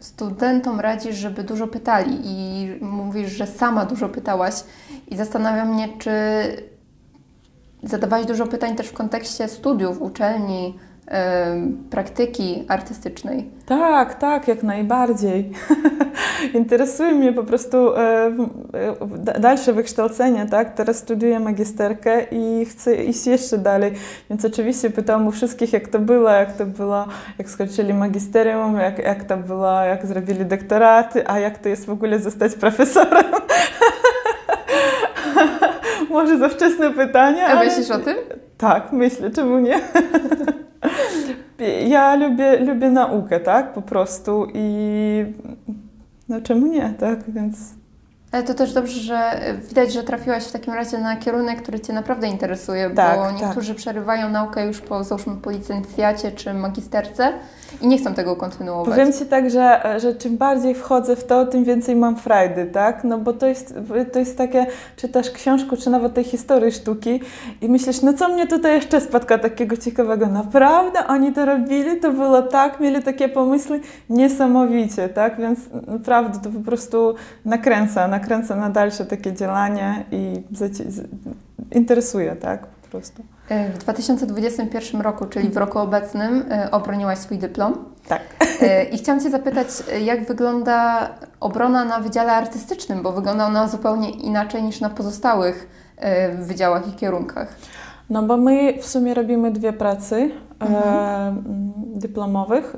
studentom 0.00 0.80
radzisz, 0.80 1.16
żeby 1.16 1.44
dużo 1.44 1.66
pytali 1.66 2.18
i 2.24 2.68
mówisz, 2.84 3.32
że 3.32 3.46
sama 3.46 3.86
dużo 3.86 4.08
pytałaś 4.08 4.54
i 5.08 5.16
zastanawia 5.16 5.64
mnie, 5.64 5.88
czy 5.98 6.10
zadawałaś 7.82 8.26
dużo 8.26 8.46
pytań 8.46 8.76
też 8.76 8.88
w 8.88 8.92
kontekście 8.92 9.48
studiów, 9.48 10.02
uczelni, 10.02 10.78
praktyki 11.90 12.64
artystycznej. 12.68 13.50
Tak, 13.66 14.14
tak, 14.14 14.48
jak 14.48 14.62
najbardziej. 14.62 15.52
Interesuje 16.54 17.12
mnie 17.12 17.32
po 17.32 17.44
prostu 17.44 17.96
e, 17.96 18.00
e, 18.00 18.96
da- 19.18 19.38
dalsze 19.38 19.72
wykształcenie, 19.72 20.46
tak? 20.46 20.74
Teraz 20.74 20.96
studiuję 20.96 21.40
magisterkę 21.40 22.22
i 22.30 22.64
chcę 22.64 22.96
iść 22.96 23.26
jeszcze 23.26 23.58
dalej, 23.58 23.92
więc 24.30 24.44
oczywiście 24.44 24.90
pytałam 24.90 25.26
u 25.26 25.30
wszystkich, 25.30 25.72
jak 25.72 25.88
to 25.88 25.98
było, 25.98 26.30
jak 26.30 26.56
to 26.56 26.66
było, 26.66 27.06
jak 27.38 27.50
skończyli 27.50 27.94
magisterium, 27.94 28.76
jak, 28.76 28.98
jak 28.98 29.24
to 29.24 29.36
było, 29.36 29.80
jak 29.80 30.06
zrobili 30.06 30.46
doktoraty, 30.46 31.28
a 31.28 31.38
jak 31.38 31.58
to 31.58 31.68
jest 31.68 31.86
w 31.86 31.90
ogóle 31.90 32.18
zostać 32.18 32.54
profesorem. 32.54 33.24
Może 36.16 36.38
za 36.38 36.48
wczesne 36.48 36.90
pytania, 36.90 37.46
A 37.46 37.50
ale... 37.50 37.66
myślisz 37.66 37.90
o 37.90 37.98
tym? 37.98 38.16
Tak, 38.58 38.92
myślę, 38.92 39.30
czemu 39.30 39.58
nie? 39.58 39.80
ja 41.88 42.14
lubię, 42.14 42.56
lubię 42.56 42.90
naukę, 42.90 43.40
tak, 43.40 43.72
po 43.72 43.82
prostu 43.82 44.46
i 44.54 45.24
no 46.28 46.40
czemu 46.40 46.66
nie, 46.66 46.94
tak, 47.00 47.30
więc 47.30 47.56
Ale 48.32 48.42
to 48.42 48.54
też 48.54 48.72
dobrze, 48.72 49.00
że 49.00 49.40
widać, 49.68 49.92
że 49.92 50.02
trafiłaś 50.02 50.44
w 50.44 50.52
takim 50.52 50.74
razie 50.74 50.98
na 50.98 51.16
kierunek, 51.16 51.62
który 51.62 51.80
Cię 51.80 51.92
naprawdę 51.92 52.28
interesuje, 52.28 52.90
Tak, 52.90 53.18
bo 53.18 53.24
tak. 53.24 53.40
niektórzy 53.40 53.74
przerywają 53.74 54.30
naukę 54.30 54.66
już 54.66 54.80
po, 54.80 55.04
załóżmy, 55.04 55.36
po 55.36 55.50
licencjacie 55.50 56.32
czy 56.32 56.54
magisterce 56.54 57.32
i 57.82 57.86
nie 57.86 57.98
chcą 57.98 58.14
tego 58.14 58.36
kontynuować. 58.36 58.94
powiem 58.94 59.12
Ci 59.12 59.26
tak, 59.26 59.50
że, 59.50 59.96
że 60.00 60.14
czym 60.14 60.36
bardziej 60.36 60.74
wchodzę 60.74 61.16
w 61.16 61.24
to, 61.24 61.46
tym 61.46 61.64
więcej 61.64 61.96
mam 61.96 62.16
frajdy, 62.16 62.66
tak, 62.66 63.04
no 63.04 63.18
bo 63.18 63.32
to 63.32 63.46
jest, 63.46 63.74
to 64.12 64.18
jest 64.18 64.38
takie, 64.38 64.66
czytasz 64.96 65.30
książkę, 65.30 65.76
czy 65.76 65.90
nawet 65.90 66.14
tej 66.14 66.24
historii 66.24 66.72
sztuki. 66.72 67.20
I 67.60 67.68
myślisz, 67.68 68.02
no 68.02 68.12
co 68.12 68.28
mnie 68.28 68.46
tutaj 68.46 68.74
jeszcze 68.74 69.00
spotka 69.00 69.38
takiego 69.38 69.76
ciekawego, 69.76 70.26
naprawdę 70.26 71.06
oni 71.06 71.32
to 71.32 71.44
robili, 71.44 72.00
to 72.00 72.12
było 72.12 72.42
tak, 72.42 72.80
mieli 72.80 73.02
takie 73.02 73.28
pomysły, 73.28 73.80
niesamowicie, 74.10 75.08
tak, 75.08 75.40
więc 75.40 75.58
naprawdę 75.86 76.38
to 76.38 76.50
po 76.50 76.60
prostu 76.60 77.14
nakręca, 77.44 78.08
nakręca 78.08 78.56
na 78.56 78.70
dalsze 78.70 79.06
takie 79.06 79.32
działanie 79.32 80.04
i 80.10 80.42
interesuje, 81.72 82.36
tak, 82.36 82.66
po 82.86 82.90
prostu. 82.90 83.22
E, 83.48 83.70
W 83.70 83.78
2021 83.78 85.00
roku, 85.00 85.26
czyli 85.26 85.48
w 85.48 85.56
roku 85.56 85.78
obecnym, 85.78 86.44
e, 86.50 86.70
obroniłaś 86.70 87.18
swój 87.18 87.38
dyplom. 87.38 87.84
Tak. 88.08 88.20
E, 88.62 88.84
I 88.84 88.98
chciałam 88.98 89.20
Cię 89.20 89.30
zapytać, 89.30 89.68
jak 90.04 90.26
wygląda 90.26 91.08
obrona 91.40 91.84
na 91.84 92.00
Wydziale 92.00 92.32
Artystycznym, 92.32 93.02
bo 93.02 93.12
wygląda 93.12 93.46
ona 93.46 93.68
zupełnie 93.68 94.10
inaczej 94.10 94.62
niż 94.62 94.80
na 94.80 94.90
pozostałych 94.90 95.68
wydziałach 96.40 96.88
i 96.88 96.92
kierunkach. 96.92 97.48
No 98.10 98.22
bo 98.22 98.36
my 98.36 98.78
w 98.82 98.86
sumie 98.86 99.14
robimy 99.14 99.50
dwie 99.50 99.72
pracy 99.72 100.30
Mhm. 100.60 101.42
dyplomowych. 101.76 102.76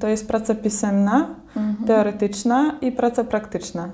To 0.00 0.08
jest 0.08 0.28
praca 0.28 0.54
pisemna, 0.54 1.28
Mhm. 1.56 1.86
teoretyczna 1.86 2.78
i 2.80 2.92
praca 2.92 3.24
praktyczna. 3.24 3.88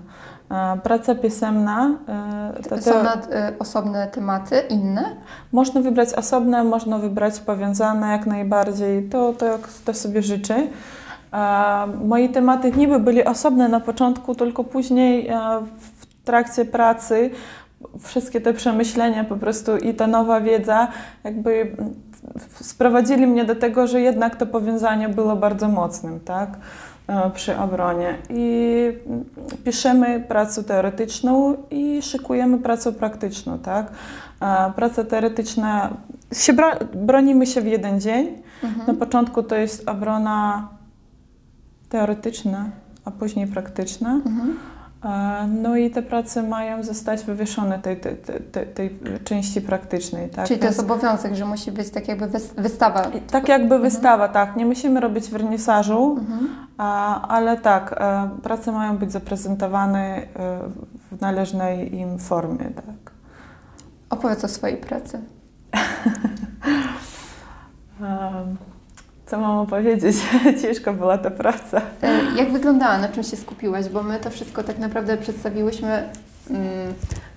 Praca 0.82 1.14
pisemna 1.14 1.90
e, 2.58 2.62
to, 2.68 2.82
Są 2.82 3.02
nad, 3.02 3.32
e, 3.32 3.52
osobne 3.58 4.08
tematy, 4.08 4.62
inne? 4.68 5.16
można 5.52 5.80
wybrać 5.80 6.14
osobne, 6.14 6.64
można 6.64 6.98
wybrać 6.98 7.40
powiązane 7.40 8.12
jak 8.12 8.26
najbardziej, 8.26 9.08
to, 9.08 9.32
to 9.32 9.46
jak 9.46 9.68
to 9.84 9.94
sobie 9.94 10.22
życzy. 10.22 10.54
E, 11.32 11.86
Moje 12.04 12.28
tematy 12.28 12.72
niby 12.72 12.98
byli 12.98 13.24
osobne 13.24 13.68
na 13.68 13.80
początku, 13.80 14.34
tylko 14.34 14.64
później 14.64 15.28
e, 15.28 15.38
w 15.80 16.24
trakcie 16.24 16.64
pracy 16.64 17.30
wszystkie 18.00 18.40
te 18.40 18.54
przemyślenia 18.54 19.24
po 19.24 19.36
prostu 19.36 19.76
i 19.76 19.94
ta 19.94 20.06
nowa 20.06 20.40
wiedza 20.40 20.88
jakby 21.24 21.76
sprowadzili 22.60 23.26
mnie 23.26 23.44
do 23.44 23.56
tego, 23.56 23.86
że 23.86 24.00
jednak 24.00 24.36
to 24.36 24.46
powiązanie 24.46 25.08
było 25.08 25.36
bardzo 25.36 25.68
mocnym, 25.68 26.20
tak, 26.20 26.50
przy 27.34 27.58
obronie. 27.58 28.18
I 28.30 28.92
piszemy 29.64 30.24
pracę 30.28 30.64
teoretyczną 30.64 31.56
i 31.70 32.02
szykujemy 32.02 32.58
pracę 32.58 32.92
praktyczną, 32.92 33.58
tak. 33.58 33.92
E, 34.40 34.72
Praca 34.76 35.04
teoretyczna, 35.04 35.90
się 36.32 36.52
bro, 36.52 36.70
bronimy 36.94 37.46
się 37.46 37.60
w 37.60 37.66
jeden 37.66 38.00
dzień. 38.00 38.28
Mhm. 38.64 38.86
Na 38.86 38.94
początku 38.94 39.42
to 39.42 39.56
jest 39.56 39.88
obrona 39.88 40.68
teoretyczna, 41.88 42.64
a 43.04 43.10
później 43.10 43.46
praktyczna. 43.46 44.12
Mhm. 44.14 44.56
No 45.48 45.76
i 45.76 45.90
te 45.90 46.02
prace 46.02 46.42
mają 46.42 46.82
zostać 46.82 47.24
wywieszone 47.24 47.78
tej, 47.78 47.96
tej, 48.00 48.16
tej, 48.52 48.66
tej, 48.66 48.98
części 49.24 49.60
praktycznej. 49.60 50.28
Tak? 50.30 50.46
Czyli 50.46 50.60
to 50.60 50.66
jest 50.66 50.80
obowiązek, 50.80 51.34
że 51.34 51.44
musi 51.46 51.72
być 51.72 51.90
tak 51.90 52.08
jakby 52.08 52.26
wys- 52.26 52.54
wystawa. 52.62 53.02
tak 53.30 53.48
jakby 53.48 53.78
wystawa, 53.78 54.28
tak. 54.28 54.56
Nie 54.56 54.66
musimy 54.66 55.00
robić 55.00 55.30
wernisażu, 55.30 56.16
Mhm. 56.20 56.48
ale 57.28 57.56
tak, 57.56 57.94
e, 57.98 58.30
prace 58.42 58.72
mają 58.72 58.98
być 58.98 59.12
zaprezentowane 59.12 60.16
e, 60.16 60.26
w 61.12 61.20
należnej 61.20 61.94
im 61.98 62.18
formie. 62.18 62.64
Tak. 62.76 63.12
Opowiedz 64.10 64.44
o 64.44 64.48
swojej 64.48 64.76
pracy. 64.76 65.20
Em, 68.00 68.56
Co 69.30 69.38
mam 69.40 69.58
opowiedzieć? 69.58 70.16
Ciężka 70.62 70.92
była 70.92 71.18
ta 71.18 71.30
praca. 71.30 71.80
E, 72.02 72.36
Jak 72.36 72.52
wyglądała, 72.52 72.98
na 72.98 73.08
czym 73.08 73.22
się 73.22 73.36
skupiłaś? 73.36 73.88
Bo 73.88 74.02
my 74.02 74.18
to 74.18 74.30
wszystko 74.30 74.62
tak 74.62 74.78
naprawdę 74.78 75.16
przedstawiłyśmy 75.16 76.08
mm, 76.50 76.94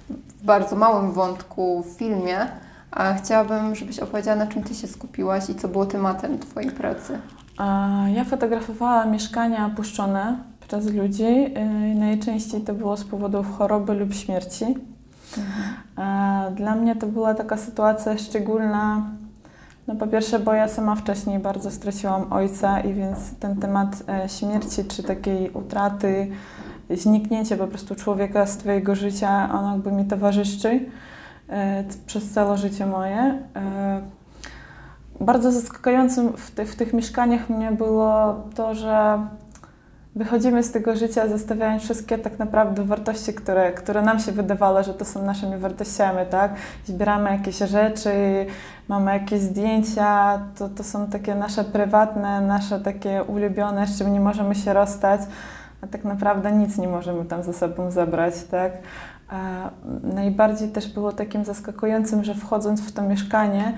w 0.09 0.43
bardzo 0.45 0.75
małym 0.75 1.11
wątku 1.11 1.83
w 1.83 1.97
filmie, 1.97 2.37
a 2.91 3.13
chciałabym, 3.13 3.75
żebyś 3.75 3.99
opowiedziała, 3.99 4.37
na 4.37 4.47
czym 4.47 4.63
Ty 4.63 4.75
się 4.75 4.87
skupiłaś 4.87 5.49
i 5.49 5.55
co 5.55 5.67
było 5.67 5.85
tematem 5.85 6.39
Twojej 6.39 6.71
pracy. 6.71 7.19
Ja 8.15 8.23
fotografowałam 8.23 9.11
mieszkania 9.11 9.65
opuszczone 9.65 10.37
przez 10.67 10.93
ludzi. 10.93 11.23
y, 11.93 11.95
Najczęściej 11.99 12.61
to 12.61 12.73
było 12.73 12.97
z 12.97 13.03
powodów 13.03 13.57
choroby 13.57 13.93
lub 13.93 14.13
śmierci. 14.13 14.65
A 15.95 16.41
Dla 16.55 16.75
mnie 16.75 16.95
to 16.95 17.07
była 17.07 17.33
taka 17.33 17.57
sytuacja 17.57 18.17
szczególna. 18.17 19.01
No 19.87 19.95
po 19.95 20.07
pierwsze, 20.07 20.39
bo 20.39 20.53
ja 20.53 20.67
sama 20.67 20.95
wcześniej 20.95 21.39
bardzo 21.39 21.71
straciłam 21.71 22.33
ojca 22.33 22.79
i 22.79 22.93
więc 22.93 23.35
ten 23.39 23.55
temat 23.55 24.03
e, 24.09 24.29
śmierci 24.29 24.85
czy 24.85 25.03
takiej 25.03 25.49
utraty, 25.49 26.31
zniknięcia 26.89 27.57
po 27.57 27.67
prostu 27.67 27.95
człowieka 27.95 28.45
z 28.45 28.57
twojego 28.57 28.95
życia, 28.95 29.49
on 29.53 29.73
jakby 29.73 29.91
mi 29.91 30.05
towarzyszy 30.05 30.85
e, 31.49 31.83
przez 32.05 32.31
całe 32.31 32.57
życie 32.57 32.85
moje. 32.85 33.43
E, 33.55 34.01
Bardzo 35.21 35.51
zaskakującym 35.51 36.33
w, 36.37 36.51
ty, 36.51 36.65
w 36.65 36.75
tych 36.75 36.93
mieszkaniach 36.93 37.49
mnie 37.49 37.71
było 37.71 38.35
to, 38.55 38.75
że 38.75 39.27
wychodzimy 40.15 40.63
z 40.63 40.71
tego 40.71 40.95
życia 40.95 41.27
zostawiając 41.27 41.83
wszystkie 41.83 42.17
tak 42.17 42.39
naprawdę 42.39 42.83
wartości, 42.85 43.33
które, 43.33 43.71
które 43.71 44.01
nam 44.01 44.19
się 44.19 44.31
wydawało, 44.31 44.83
że 44.83 44.93
to 44.93 45.05
są 45.05 45.25
naszymi 45.25 45.57
wartościami, 45.57 46.19
tak? 46.29 46.51
Zbieramy 46.85 47.31
jakieś 47.31 47.57
rzeczy, 47.57 48.45
mamy 48.87 49.13
jakieś 49.13 49.39
zdjęcia, 49.39 50.39
to, 50.57 50.69
to 50.69 50.83
są 50.83 51.07
takie 51.07 51.35
nasze 51.35 51.63
prywatne, 51.63 52.41
nasze 52.41 52.79
takie 52.79 53.23
ulubione, 53.23 53.87
z 53.87 53.97
czym 53.97 54.13
nie 54.13 54.19
możemy 54.19 54.55
się 54.55 54.73
rozstać, 54.73 55.21
a 55.81 55.87
tak 55.87 56.03
naprawdę 56.03 56.51
nic 56.51 56.77
nie 56.77 56.87
możemy 56.87 57.25
tam 57.25 57.43
ze 57.43 57.53
sobą 57.53 57.91
zabrać, 57.91 58.33
tak? 58.43 58.71
A 59.29 59.69
najbardziej 60.03 60.69
też 60.69 60.93
było 60.93 61.11
takim 61.11 61.45
zaskakującym, 61.45 62.23
że 62.23 62.35
wchodząc 62.35 62.81
w 62.81 62.91
to 62.91 63.01
mieszkanie, 63.01 63.73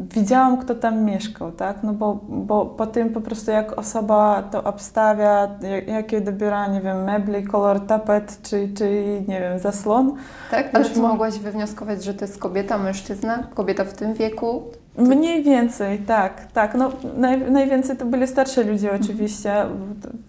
widziałam, 0.00 0.56
kto 0.58 0.74
tam 0.74 1.04
mieszkał, 1.04 1.52
tak? 1.52 1.82
No 1.82 1.92
bo, 1.92 2.20
bo 2.28 2.66
po 2.66 2.86
tym 2.86 3.10
po 3.10 3.20
prostu 3.20 3.50
jak 3.50 3.78
osoba 3.78 4.42
to 4.50 4.64
obstawia, 4.64 5.48
jak, 5.62 5.88
jakie 5.88 6.20
dobiera, 6.20 6.66
nie 6.66 6.80
wiem, 6.80 7.04
mebli, 7.04 7.44
kolor 7.44 7.80
tapet, 7.86 8.38
czy, 8.42 8.68
czy 8.76 8.90
nie 9.28 9.40
wiem, 9.40 9.58
zaslon. 9.58 10.14
Tak? 10.50 10.70
Ale 10.72 10.84
co 10.84 11.00
mo- 11.02 11.08
mogłaś 11.08 11.38
wywnioskować, 11.38 12.04
że 12.04 12.14
to 12.14 12.24
jest 12.24 12.38
kobieta, 12.38 12.78
mężczyzna? 12.78 13.38
Kobieta 13.54 13.84
w 13.84 13.92
tym 13.92 14.14
wieku? 14.14 14.62
Mniej 14.98 15.42
więcej, 15.42 15.98
tak, 15.98 16.52
tak. 16.52 16.74
No, 16.74 16.90
naj, 17.16 17.50
najwięcej 17.50 17.96
to 17.96 18.04
byli 18.04 18.26
starsi 18.26 18.60
ludzie 18.64 18.92
oczywiście, 18.92 19.54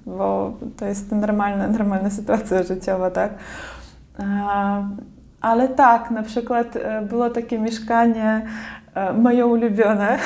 bo- 0.05 0.53
to 0.77 0.85
jest 0.85 1.11
normalna, 1.11 1.67
normalna 1.67 2.09
sytuacja 2.09 2.63
życiowa, 2.63 3.11
tak. 3.11 3.31
Ale 5.41 5.67
tak, 5.67 6.11
na 6.11 6.23
przykład 6.23 6.75
e, 6.75 7.01
było 7.01 7.29
takie 7.29 7.59
mieszkanie 7.59 8.45
moje 9.17 9.45
ulubione. 9.45 10.19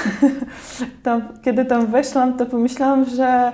Tam, 1.03 1.21
kiedy 1.41 1.65
tam 1.65 1.85
weszłam, 1.85 2.37
to 2.37 2.45
pomyślałam, 2.45 3.05
że 3.05 3.51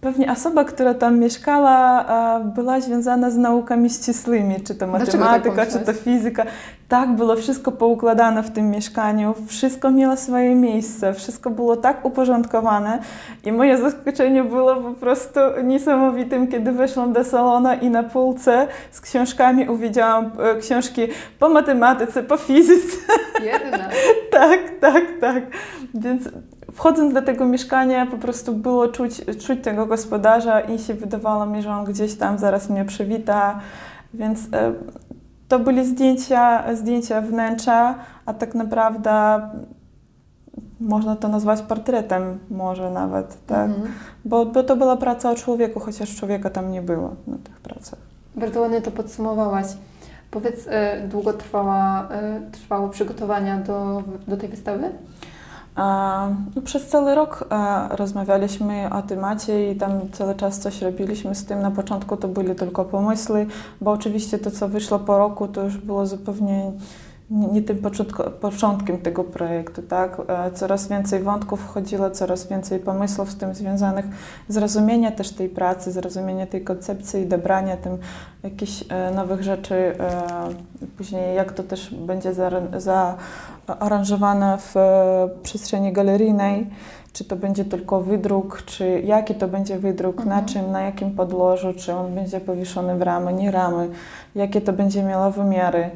pewnie 0.00 0.32
osoba, 0.32 0.64
która 0.64 0.94
tam 0.94 1.18
mieszkała, 1.18 2.04
e, 2.40 2.44
była 2.44 2.80
związana 2.80 3.30
z 3.30 3.36
naukami 3.36 3.90
ścisłymi, 3.90 4.60
czy 4.60 4.74
to 4.74 4.80
tak 4.80 4.88
matematyka, 4.88 5.66
czy 5.66 5.78
to 5.78 5.92
fizyka. 5.92 6.44
Tak, 6.88 7.16
było 7.16 7.36
wszystko 7.36 7.72
poukładane 7.72 8.42
w 8.42 8.50
tym 8.50 8.70
mieszkaniu, 8.70 9.34
wszystko 9.46 9.90
miało 9.90 10.16
swoje 10.16 10.54
miejsce, 10.54 11.14
wszystko 11.14 11.50
było 11.50 11.76
tak 11.76 12.04
uporządkowane 12.04 12.98
i 13.44 13.52
moje 13.52 13.78
zaskoczenie 13.78 14.44
było 14.44 14.76
po 14.76 14.90
prostu 14.90 15.40
niesamowitym, 15.64 16.48
kiedy 16.48 16.72
weszłam 16.72 17.12
do 17.12 17.24
salonu 17.24 17.68
i 17.82 17.90
na 17.90 18.02
półce 18.02 18.68
z 18.90 19.00
książkami 19.00 19.68
uwidziałam 19.68 20.30
e, 20.38 20.56
książki 20.58 21.02
po 21.38 21.48
matematyce, 21.48 22.22
po 22.22 22.36
fizyce. 22.36 22.96
Jedna. 23.44 23.88
Tak, 24.30 24.60
tak, 24.80 25.04
tak. 25.20 25.42
Więc 25.94 26.28
wchodząc 26.72 27.14
do 27.14 27.22
tego 27.22 27.46
mieszkania, 27.46 28.06
po 28.06 28.16
prostu 28.16 28.52
było 28.52 28.88
czuć, 28.88 29.20
czuć 29.46 29.62
tego 29.62 29.86
gospodarza 29.86 30.60
i 30.60 30.78
się 30.78 30.94
wydawało 30.94 31.46
mi, 31.46 31.62
że 31.62 31.70
on 31.70 31.84
gdzieś 31.84 32.14
tam 32.14 32.38
zaraz 32.38 32.70
mnie 32.70 32.84
przywita. 32.84 33.60
Więc 34.14 34.40
e, 34.52 34.72
to 35.48 35.58
były 35.58 35.84
zdjęcia, 35.84 36.74
zdjęcia 36.74 37.20
wnętrza, 37.20 37.94
a 38.26 38.34
tak 38.34 38.54
naprawdę 38.54 39.40
można 40.80 41.16
to 41.16 41.28
nazwać 41.28 41.62
portretem 41.62 42.38
może 42.50 42.90
nawet, 42.90 43.46
tak? 43.46 43.68
Mhm. 43.68 43.92
Bo, 44.24 44.46
bo 44.46 44.62
to 44.62 44.76
była 44.76 44.96
praca 44.96 45.30
o 45.30 45.34
człowieku, 45.34 45.80
chociaż 45.80 46.16
człowieka 46.16 46.50
tam 46.50 46.72
nie 46.72 46.82
było 46.82 47.14
na 47.26 47.36
tych 47.38 47.60
pracach. 47.60 47.98
Bardzo 48.36 48.60
ładnie 48.60 48.82
to 48.82 48.90
podsumowałaś. 48.90 49.66
Powiedz, 50.30 50.66
y, 50.66 50.70
długo 51.08 51.32
trwała, 51.32 52.08
y, 52.48 52.50
trwało 52.50 52.88
przygotowania 52.88 53.60
do, 53.60 54.02
do 54.28 54.36
tej 54.36 54.48
wystawy? 54.48 54.90
No, 55.76 56.62
przez 56.64 56.88
cały 56.88 57.14
rok 57.14 57.44
e, 57.50 57.96
rozmawialiśmy 57.96 58.90
o 58.92 59.02
temacie 59.02 59.72
i 59.72 59.76
tam 59.76 60.00
cały 60.12 60.34
czas 60.34 60.58
coś 60.58 60.82
robiliśmy 60.82 61.34
z 61.34 61.44
tym. 61.44 61.60
Na 61.60 61.70
początku 61.70 62.16
to 62.16 62.28
były 62.28 62.54
tylko 62.54 62.84
pomysły, 62.84 63.46
bo 63.80 63.92
oczywiście 63.92 64.38
to, 64.38 64.50
co 64.50 64.68
wyszło 64.68 64.98
po 64.98 65.18
roku, 65.18 65.48
to 65.48 65.62
już 65.64 65.76
było 65.76 66.06
zupełnie 66.06 66.72
nie, 67.30 67.62
tym 67.62 67.78
początkiem 68.40 68.98
tego 68.98 69.24
projektu, 69.24 69.82
tak? 69.82 70.16
E, 70.28 70.50
Coraz 70.50 70.88
więcej 70.88 71.22
wątków 71.22 71.60
wchodziło, 71.60 72.10
coraz 72.10 72.46
więcej 72.48 72.78
pomysłów 72.80 73.30
z 73.30 73.36
tym 73.36 73.54
związanych, 73.54 74.04
zrozumienia 74.48 75.10
też 75.10 75.30
tej 75.30 75.48
pracy, 75.48 75.92
zrozumienia 75.92 76.46
tej 76.46 76.64
koncepcji 76.64 77.20
i 77.22 77.26
dobrania 77.26 77.76
tym 77.76 77.98
jakichś 78.42 78.84
e, 78.88 79.10
nowych 79.10 79.42
rzeczy, 79.42 79.74
e, 79.74 80.22
później 80.98 81.36
jak 81.36 81.52
to 81.52 81.62
też 81.62 81.94
będzie 81.94 82.32
zaaran- 82.32 82.80
zaaranżowane 83.68 84.58
w 84.60 84.74
przestrzeni 85.42 85.92
galeryjnej, 85.92 86.66
czy 87.12 87.24
to 87.24 87.36
będzie 87.36 87.64
tylko 87.64 88.00
wydruk, 88.00 88.62
czy 88.66 89.00
jaki 89.00 89.34
to 89.34 89.48
będzie 89.48 89.78
wydruk, 89.78 90.16
na 90.16 90.22
Mhm. 90.24 90.44
czym, 90.46 90.70
na 90.72 90.80
jakim 90.80 91.10
podłożu, 91.10 91.72
czy 91.76 91.94
on 91.94 92.14
będzie 92.14 92.40
powieszony 92.40 92.96
w 92.98 93.02
ramy, 93.02 93.32
nie 93.32 93.50
ramy, 93.50 93.88
jakie 94.34 94.60
to 94.60 94.72
będzie 94.72 95.02
miało 95.02 95.30
wymiary. 95.30 95.90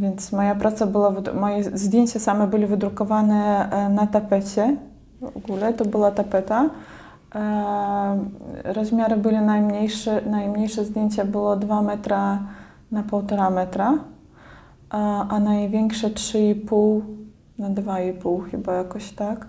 Więc 0.00 0.32
moja 0.32 0.54
praca 0.54 0.86
była, 0.86 1.12
moje 1.34 1.64
zdjęcia 1.64 2.20
same 2.20 2.46
były 2.46 2.66
wydrukowane 2.66 3.70
e, 3.70 3.88
na 3.88 4.06
tapecie. 4.06 4.76
W 5.20 5.36
ogóle 5.36 5.72
to 5.74 5.84
była 5.84 6.10
tapeta. 6.10 6.70
E, 7.34 8.18
Rozmiary 8.64 9.16
były 9.16 9.40
najmniejsze, 9.40 10.22
najmniejsze 10.26 10.84
zdjęcie 10.84 11.24
było 11.24 11.56
2 11.56 11.82
metra 11.82 12.38
na 12.90 13.02
1,5 13.02 13.52
metra, 13.52 13.98
a, 14.90 15.28
a 15.28 15.40
największe 15.40 16.10
3,5 16.10 17.00
na 17.58 17.70
2,5 17.70 18.50
chyba 18.50 18.72
jakoś 18.72 19.12
tak. 19.12 19.46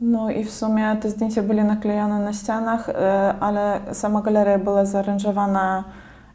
No 0.00 0.30
i 0.30 0.44
w 0.44 0.50
sumie 0.50 0.96
te 1.00 1.10
zdjęcia 1.10 1.42
były 1.42 1.64
naklejone 1.64 2.18
na 2.18 2.32
ścianach, 2.32 2.88
e, 2.88 3.34
ale 3.40 3.80
sama 3.92 4.22
galeria 4.22 4.58
była 4.58 4.84
zaaranżowana 4.84 5.84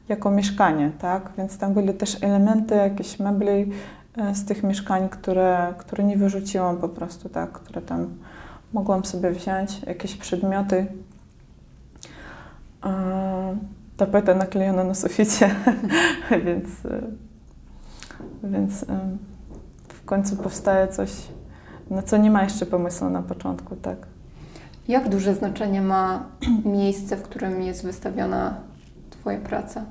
jako 0.09 0.31
mieszkanie, 0.31 0.91
tak? 0.99 1.29
Więc 1.37 1.57
tam 1.57 1.73
były 1.73 1.93
też 1.93 2.23
elementy, 2.23 2.75
jakieś 2.75 3.19
mebli 3.19 3.71
e, 4.17 4.35
z 4.35 4.45
tych 4.45 4.63
mieszkań, 4.63 5.09
które, 5.09 5.73
które 5.77 6.03
nie 6.03 6.17
wyrzuciłam 6.17 6.77
po 6.77 6.89
prostu, 6.89 7.29
tak? 7.29 7.51
Które 7.51 7.81
tam 7.81 8.09
mogłam 8.73 9.05
sobie 9.05 9.31
wziąć, 9.31 9.83
jakieś 9.83 10.15
przedmioty. 10.15 10.85
E, 12.85 13.57
Tapeta 13.97 14.35
naklejona 14.35 14.83
na 14.83 14.93
suficie, 14.93 15.55
więc, 16.45 16.85
e, 16.85 17.01
więc 18.43 18.85
w 19.87 20.05
końcu 20.05 20.35
powstaje 20.35 20.87
coś, 20.87 21.09
na 21.89 22.01
co 22.01 22.17
nie 22.17 22.31
ma 22.31 22.43
jeszcze 22.43 22.65
pomysłu 22.65 23.09
na 23.09 23.21
początku, 23.21 23.75
tak? 23.75 23.97
Jak 24.87 25.09
duże 25.09 25.35
znaczenie 25.35 25.81
ma 25.81 26.25
miejsce, 26.65 27.17
w 27.17 27.21
którym 27.21 27.61
jest 27.61 27.83
wystawiona 27.83 28.57
Twoja 29.23 29.39
praca? 29.39 29.85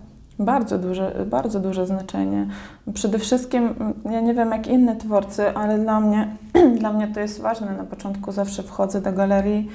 Bardzo 0.44 0.78
duże, 0.78 1.24
bardzo 1.26 1.60
duże 1.60 1.86
znaczenie. 1.86 2.46
Przede 2.94 3.18
wszystkim, 3.18 3.74
ja 4.10 4.20
nie 4.20 4.34
wiem 4.34 4.50
jak 4.50 4.66
inne 4.66 4.96
twórcy, 4.96 5.56
ale 5.56 5.78
dla 5.78 6.00
mnie, 6.00 6.36
dla 6.80 6.92
mnie 6.92 7.08
to 7.08 7.20
jest 7.20 7.40
ważne. 7.40 7.76
Na 7.76 7.84
początku 7.84 8.32
zawsze 8.32 8.62
wchodzę 8.62 9.00
do 9.00 9.12
galerii, 9.12 9.68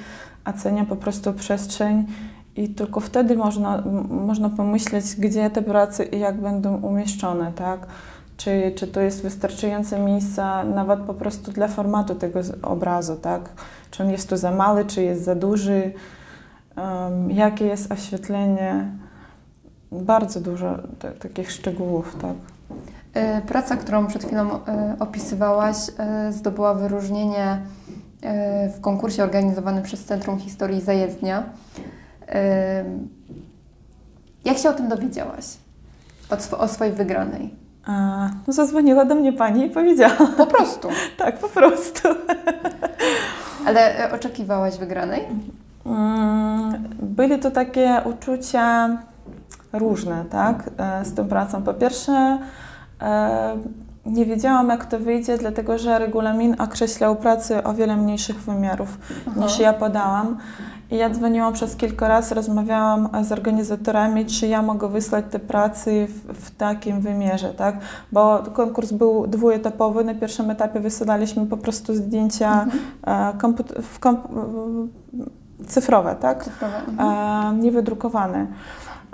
oceniam 0.44 0.86
po 0.86 0.96
prostu 0.96 1.32
przestrzeń 1.32 2.06
i 2.56 2.68
tylko 2.68 3.00
wtedy 3.00 3.36
można, 3.36 3.82
można 4.10 4.48
pomyśleć, 4.48 5.04
gdzie 5.18 5.50
te 5.50 5.62
prace 5.62 6.04
i 6.04 6.18
jak 6.18 6.40
będą 6.40 6.80
umieszczone, 6.80 7.52
tak? 7.52 7.86
Czy, 8.36 8.72
czy 8.76 8.86
to 8.86 9.00
jest 9.00 9.22
wystarczające 9.22 9.98
miejsce 10.00 10.64
nawet 10.74 11.00
po 11.00 11.14
prostu 11.14 11.52
dla 11.52 11.68
formatu 11.68 12.14
tego 12.14 12.40
obrazu, 12.62 13.16
tak? 13.16 13.48
Czy 13.90 14.02
on 14.02 14.10
jest 14.10 14.28
tu 14.28 14.36
za 14.36 14.50
mały, 14.50 14.84
czy 14.84 15.02
jest 15.02 15.24
za 15.24 15.34
duży, 15.34 15.92
um, 16.76 17.30
jakie 17.30 17.66
jest 17.66 17.92
oświetlenie. 17.92 18.90
Bardzo 19.92 20.40
dużo 20.40 20.78
ta- 20.98 21.10
takich 21.12 21.52
szczegółów, 21.52 22.16
tak. 22.22 22.34
Y, 23.38 23.42
Praca, 23.46 23.76
którą 23.76 24.06
przed 24.06 24.24
chwilą 24.24 24.54
y, 24.56 24.58
opisywałaś, 25.00 25.76
y, 26.28 26.32
zdobyła 26.32 26.74
wyróżnienie 26.74 27.58
w 28.76 28.80
konkursie 28.80 29.22
organizowanym 29.22 29.82
przez 29.82 30.04
Centrum 30.04 30.38
Historii 30.38 30.80
Zajezdnia. 30.80 31.42
Jak 34.44 34.58
się 34.58 34.68
o 34.70 34.72
tym 34.72 34.88
dowiedziałaś? 34.88 35.44
O, 36.30 36.34
sw- 36.34 36.54
o 36.60 36.68
swojej 36.68 36.92
wygranej? 36.94 37.54
A, 37.86 38.28
no 38.46 38.52
zadzwoniła 38.52 39.04
do 39.04 39.14
mnie 39.14 39.32
pani 39.32 39.66
i 39.66 39.70
powiedziała, 39.70 40.16
Po 40.36 40.46
prostu. 40.46 40.88
tak, 41.18 41.38
po 41.38 41.48
prostu. 41.48 42.08
Ale 43.66 44.10
oczekiwałaś 44.14 44.78
wygranej? 44.78 45.20
Mm, 45.86 46.88
Były 47.02 47.38
to 47.38 47.50
takie 47.50 48.00
uczucia 48.04 48.88
różne, 49.72 50.24
tak, 50.30 50.70
e, 50.78 51.04
z 51.04 51.14
tą 51.14 51.28
pracą. 51.28 51.62
Po 51.62 51.74
pierwsze, 51.74 52.38
e, 53.02 53.56
nie 54.06 54.26
wiedziałam, 54.26 54.68
jak 54.68 54.86
to 54.86 54.98
wyjdzie, 54.98 55.38
dlatego 55.38 55.78
że 55.78 55.98
regulamin 55.98 56.56
określał 56.58 57.16
pracę 57.16 57.64
o 57.64 57.74
wiele 57.74 57.96
mniejszych 57.96 58.40
wymiarów 58.40 58.98
niż 59.36 59.52
Aha. 59.54 59.62
ja 59.62 59.72
podałam. 59.72 60.36
I 60.90 60.96
ja 60.96 61.10
dzwoniłam 61.10 61.52
przez 61.52 61.76
kilka 61.76 62.08
razy, 62.08 62.34
rozmawiałam 62.34 63.08
z 63.22 63.32
organizatorami, 63.32 64.26
czy 64.26 64.46
ja 64.46 64.62
mogę 64.62 64.88
wysłać 64.88 65.24
te 65.30 65.38
prace 65.38 65.90
w, 66.06 66.32
w 66.46 66.56
takim 66.56 67.00
wymiarze, 67.00 67.48
tak? 67.54 67.76
Bo 68.12 68.38
konkurs 68.52 68.92
był 68.92 69.26
dwuetapowy. 69.26 70.04
Na 70.04 70.14
pierwszym 70.14 70.50
etapie 70.50 70.80
wysyłaliśmy 70.80 71.46
po 71.46 71.56
prostu 71.56 71.94
zdjęcia 71.94 72.66
e, 73.06 73.10
komput- 73.38 73.82
w 73.82 74.00
komp- 74.00 74.88
cyfrowe, 75.66 76.16
tak? 76.20 76.44
Cyfrowe. 76.44 76.76
Mhm. 76.76 77.08
a 77.08 77.52
nie 77.52 77.72
wydrukowane. 77.72 78.46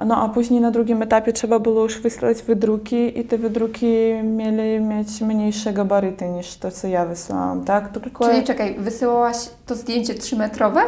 No 0.06 0.16
a 0.22 0.28
później 0.28 0.60
na 0.60 0.70
drugim 0.70 1.02
etapie 1.02 1.32
trzeba 1.32 1.58
było 1.58 1.82
już 1.82 2.00
wysłać 2.00 2.42
wydruki 2.42 3.18
i 3.20 3.24
te 3.24 3.38
wydruki 3.38 3.86
mieli 4.22 4.80
mieć 4.80 5.20
mniejsze 5.20 5.72
gabaryty 5.72 6.28
niż 6.28 6.56
to, 6.56 6.70
co 6.70 6.88
ja 6.88 7.06
wysłałam, 7.06 7.64
tak? 7.64 7.88
Tylko 7.88 8.28
Czyli 8.28 8.42
czekaj, 8.44 8.74
wysyłałaś 8.78 9.36
to 9.66 9.74
zdjęcie 9.74 10.14
trzymetrowe? 10.14 10.80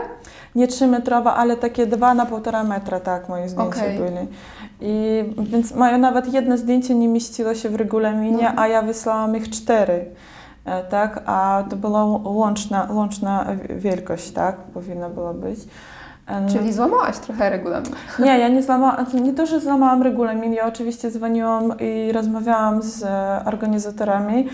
nie 0.55 0.67
3 0.69 0.87
metrowe, 0.87 1.31
ale 1.33 1.57
takie 1.57 1.87
2 1.87 2.15
na 2.15 2.27
1,5 2.27 2.67
metra, 2.67 3.01
tak, 3.01 3.29
moje 3.29 3.49
zdjęcia 3.49 3.81
Okej. 3.81 3.99
byli. 3.99 4.27
I 4.81 5.25
więc 5.39 5.75
moje 5.75 5.99
nawet 5.99 6.33
jedno 6.35 6.57
zdjęcie 6.59 6.95
nie 6.95 7.09
mieściło 7.09 7.55
się 7.55 7.69
w 7.69 7.75
regulaminie, 7.75 8.39
Mhm. 8.49 8.59
a 8.59 8.69
ja 8.69 8.83
wysłałam 8.83 9.37
ich 9.37 9.51
cztery. 9.51 10.05
e, 10.65 10.85
Tak, 10.85 11.23
a 11.27 11.65
to 11.71 11.77
była 11.77 12.05
łączna, 12.25 12.89
łączna 12.91 13.47
wielkość, 13.77 14.31
tak, 14.31 14.57
powinna 14.57 15.09
była 15.11 15.35
być. 15.35 15.59
Czyli 16.53 16.73
złamałaś 16.73 17.19
trochę 17.19 17.51
regulamin. 17.51 17.93
Nie, 18.19 18.39
ja 18.39 18.49
nie 18.49 18.63
złamałam, 18.63 19.07
nie 19.23 19.33
to, 19.33 19.47
że 19.47 19.61
złamałam 19.61 20.03
regulamin, 20.03 20.53
ja 20.53 20.67
oczywiście 20.67 21.11
dzwoniłam 21.11 21.75
i 21.81 22.13
rozmawiałam 22.13 22.83
z 22.83 23.05
organizatorami. 23.45 24.49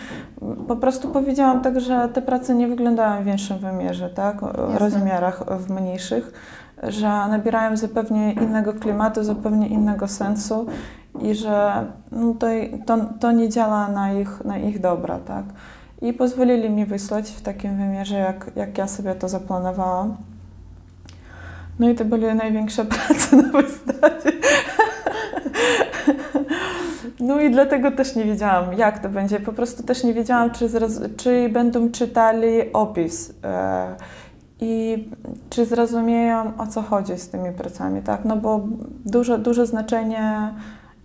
Po 0.68 0.76
prostu 0.76 1.08
powiedziałam 1.08 1.60
tak, 1.60 1.80
że 1.80 2.08
te 2.12 2.22
prace 2.22 2.54
nie 2.54 2.68
wyglądają 2.68 3.22
w 3.22 3.24
większym 3.24 3.58
wymiarze, 3.58 4.10
tak, 4.10 4.42
Jasne. 4.42 4.78
rozmiarach 4.78 5.44
w 5.58 5.70
mniejszych, 5.70 6.32
że 6.82 7.08
nabierają 7.08 7.76
zupełnie 7.76 8.32
innego 8.32 8.72
klimatu, 8.72 9.24
zupełnie 9.24 9.68
innego 9.68 10.08
sensu 10.08 10.66
i 11.20 11.34
że 11.34 11.86
no 12.12 12.34
to, 12.34 12.46
to, 12.86 12.98
to 13.20 13.32
nie 13.32 13.48
działa 13.48 13.88
na 13.88 14.12
ich, 14.12 14.44
na 14.44 14.58
ich 14.58 14.80
dobra, 14.80 15.18
tak. 15.18 15.44
I 16.02 16.12
pozwolili 16.12 16.70
mi 16.70 16.86
wysłać 16.86 17.30
w 17.30 17.42
takim 17.42 17.76
wymiarze, 17.76 18.18
jak, 18.18 18.50
jak 18.56 18.78
ja 18.78 18.88
sobie 18.88 19.14
to 19.14 19.28
zaplanowałam. 19.28 20.16
No 21.78 21.88
i 21.88 21.94
to 21.94 22.04
były 22.04 22.34
największe 22.34 22.84
prace 22.84 23.36
na 23.36 23.48
wystawie. 23.62 24.32
No 27.20 27.40
i 27.40 27.50
dlatego 27.50 27.90
też 27.90 28.16
nie 28.16 28.24
wiedziałam, 28.24 28.72
jak 28.72 28.98
to 28.98 29.08
będzie. 29.08 29.40
Po 29.40 29.52
prostu 29.52 29.82
też 29.82 30.04
nie 30.04 30.14
wiedziałam, 30.14 30.50
czy, 30.50 30.68
czy 31.16 31.48
będą 31.48 31.90
czytali 31.90 32.72
opis 32.72 33.34
e, 33.44 33.96
i 34.60 35.04
czy 35.50 35.66
zrozumieją, 35.66 36.52
o 36.58 36.66
co 36.66 36.82
chodzi 36.82 37.18
z 37.18 37.28
tymi 37.28 37.52
pracami, 37.52 38.02
tak? 38.02 38.24
No 38.24 38.36
bo 38.36 38.60
duże, 39.04 39.38
duże 39.38 39.66
znaczenie 39.66 40.54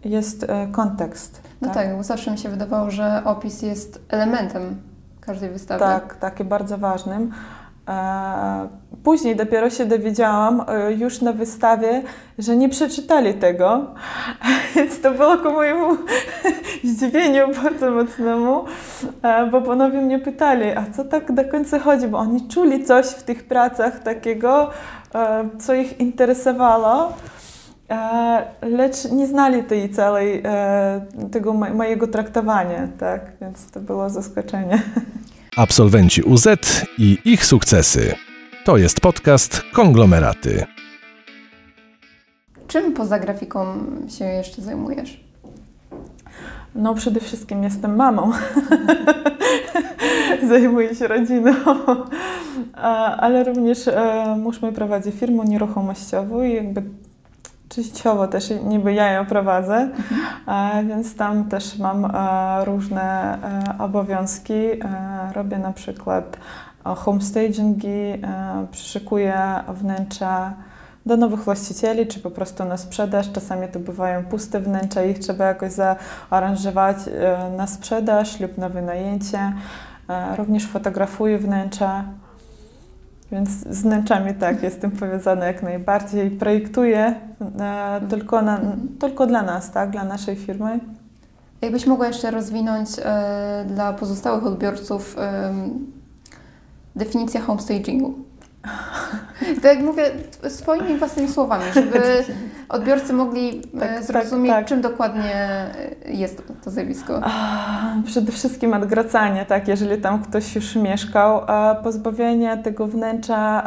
jest 0.05 0.43
e, 0.43 0.67
kontekst. 0.71 1.41
No 1.61 1.67
tak? 1.67 1.75
tak, 1.75 1.97
bo 1.97 2.03
zawsze 2.03 2.31
mi 2.31 2.37
się 2.37 2.49
wydawało, 2.49 2.91
że 2.91 3.21
opis 3.25 3.61
jest 3.61 4.01
elementem 4.09 4.81
każdej 5.21 5.49
wystawy. 5.49 5.79
Tak, 5.79 6.15
tak, 6.15 6.39
i 6.39 6.43
bardzo 6.43 6.77
ważnym. 6.77 7.31
E, 7.87 8.67
później 9.03 9.35
dopiero 9.35 9.69
się 9.69 9.85
dowiedziałam 9.85 10.63
e, 10.67 10.93
już 10.93 11.21
na 11.21 11.33
wystawie, 11.33 12.01
że 12.37 12.55
nie 12.55 12.69
przeczytali 12.69 13.33
tego, 13.33 13.85
więc 14.75 15.01
to 15.01 15.11
było 15.11 15.37
ku 15.37 15.51
mojemu 15.51 15.97
zdziwieniu 16.83 17.47
bardzo 17.63 17.91
mocnemu, 17.91 18.65
e, 19.21 19.45
bo 19.45 19.61
panowie 19.61 20.01
mnie 20.01 20.19
pytali, 20.19 20.69
a 20.69 20.85
co 20.95 21.03
tak 21.05 21.31
do 21.31 21.45
końca 21.45 21.79
chodzi, 21.79 22.07
bo 22.07 22.17
oni 22.17 22.47
czuli 22.47 22.83
coś 22.83 23.05
w 23.05 23.23
tych 23.23 23.43
pracach 23.43 23.99
takiego, 23.99 24.69
co 25.59 25.73
ich 25.73 25.99
interesowało, 25.99 27.13
lecz 28.61 29.11
nie 29.11 29.27
znali 29.27 29.63
tej 29.63 29.89
całej, 29.89 30.43
tego 31.31 31.53
mojego 31.53 32.07
traktowania, 32.07 32.87
tak, 32.99 33.21
więc 33.41 33.71
to 33.71 33.79
było 33.79 34.09
zaskoczenie. 34.09 34.81
Absolwenci 35.57 36.21
UZ 36.23 36.47
i 36.97 37.17
ich 37.25 37.45
sukcesy. 37.45 38.15
To 38.65 38.77
jest 38.77 39.01
podcast 39.01 39.61
Konglomeraty. 39.73 40.65
Czym 42.67 42.93
poza 42.93 43.19
grafiką 43.19 43.65
się 44.17 44.25
jeszcze 44.25 44.61
zajmujesz? 44.61 45.23
No, 46.75 46.95
przede 46.95 47.19
wszystkim 47.19 47.63
jestem 47.63 47.95
mamą. 47.95 48.31
Zajmuję 50.49 50.95
się 50.95 51.07
rodziną, 51.07 51.53
ale 53.17 53.43
również 53.43 53.87
e, 53.87 54.35
mąż 54.43 54.61
mój 54.61 54.71
prowadzi 54.71 55.11
firmę 55.11 55.45
nieruchomościową 55.45 56.43
i 56.43 56.53
jakby 56.53 56.83
Częściowo 57.69 58.27
też 58.27 58.53
niby 58.63 58.93
ja 58.93 59.11
ją 59.11 59.25
prowadzę, 59.25 59.75
mhm. 59.75 60.87
więc 60.87 61.15
tam 61.15 61.49
też 61.49 61.77
mam 61.77 62.05
e, 62.05 62.65
różne 62.65 63.37
e, 63.43 63.83
obowiązki. 63.83 64.53
E, 64.53 65.33
robię 65.33 65.59
na 65.59 65.73
przykład 65.73 66.37
homestagingi, 66.97 68.21
przyszykuję 68.71 69.39
wnętrza 69.67 70.53
do 71.05 71.17
nowych 71.17 71.39
właścicieli, 71.39 72.07
czy 72.07 72.19
po 72.19 72.31
prostu 72.31 72.65
na 72.65 72.77
sprzedaż. 72.77 73.31
Czasami 73.31 73.67
to 73.67 73.79
bywają 73.79 74.25
puste 74.25 74.59
wnętrza 74.59 75.03
ich 75.03 75.19
trzeba 75.19 75.45
jakoś 75.45 75.71
zaaranżować 75.71 76.97
na 77.57 77.67
sprzedaż 77.67 78.39
lub 78.39 78.57
na 78.57 78.69
wynajęcie. 78.69 79.53
Również 80.37 80.67
fotografuję 80.67 81.37
wnętrza. 81.37 82.03
Więc 83.31 83.49
z 83.49 83.81
wnętrzami 83.81 84.33
tak, 84.33 84.63
jestem 84.63 84.91
powiązana 84.91 85.45
jak 85.45 85.63
najbardziej. 85.63 86.31
Projektuję 86.31 87.15
e, 87.59 88.01
tylko, 88.09 88.41
na, 88.41 88.61
tylko 88.99 89.27
dla 89.27 89.41
nas, 89.41 89.71
tak, 89.71 89.89
dla 89.89 90.03
naszej 90.03 90.35
firmy. 90.35 90.79
Jakbyś 91.61 91.85
mogła 91.85 92.07
jeszcze 92.07 92.31
rozwinąć 92.31 92.89
e, 92.99 93.65
dla 93.67 93.93
pozostałych 93.93 94.45
odbiorców 94.45 95.15
e, 95.17 95.53
definicję 96.95 97.39
homestagingu? 97.39 98.26
Tak 99.55 99.75
jak 99.75 99.79
mówię 99.79 100.03
swoimi 100.49 100.97
własnymi 100.97 101.29
słowami, 101.29 101.63
żeby 101.73 102.01
odbiorcy 102.69 103.13
mogli 103.13 103.61
e, 103.75 103.79
tak, 103.79 103.89
tak, 103.89 104.03
zrozumieć, 104.03 104.49
tak, 104.49 104.59
tak. 104.59 104.67
czym 104.67 104.81
dokładnie 104.81 105.35
e, 105.35 106.11
jest 106.11 106.43
to 106.63 106.71
zjawisko. 106.71 107.21
Przede 108.05 108.31
wszystkim 108.31 108.73
odgracanie, 108.73 109.45
tak, 109.45 109.67
jeżeli 109.67 110.01
tam 110.01 110.23
ktoś 110.23 110.55
już 110.55 110.75
mieszkał, 110.75 111.41
pozbawienie 111.83 112.57
tego 112.57 112.87
wnętrza 112.87 113.63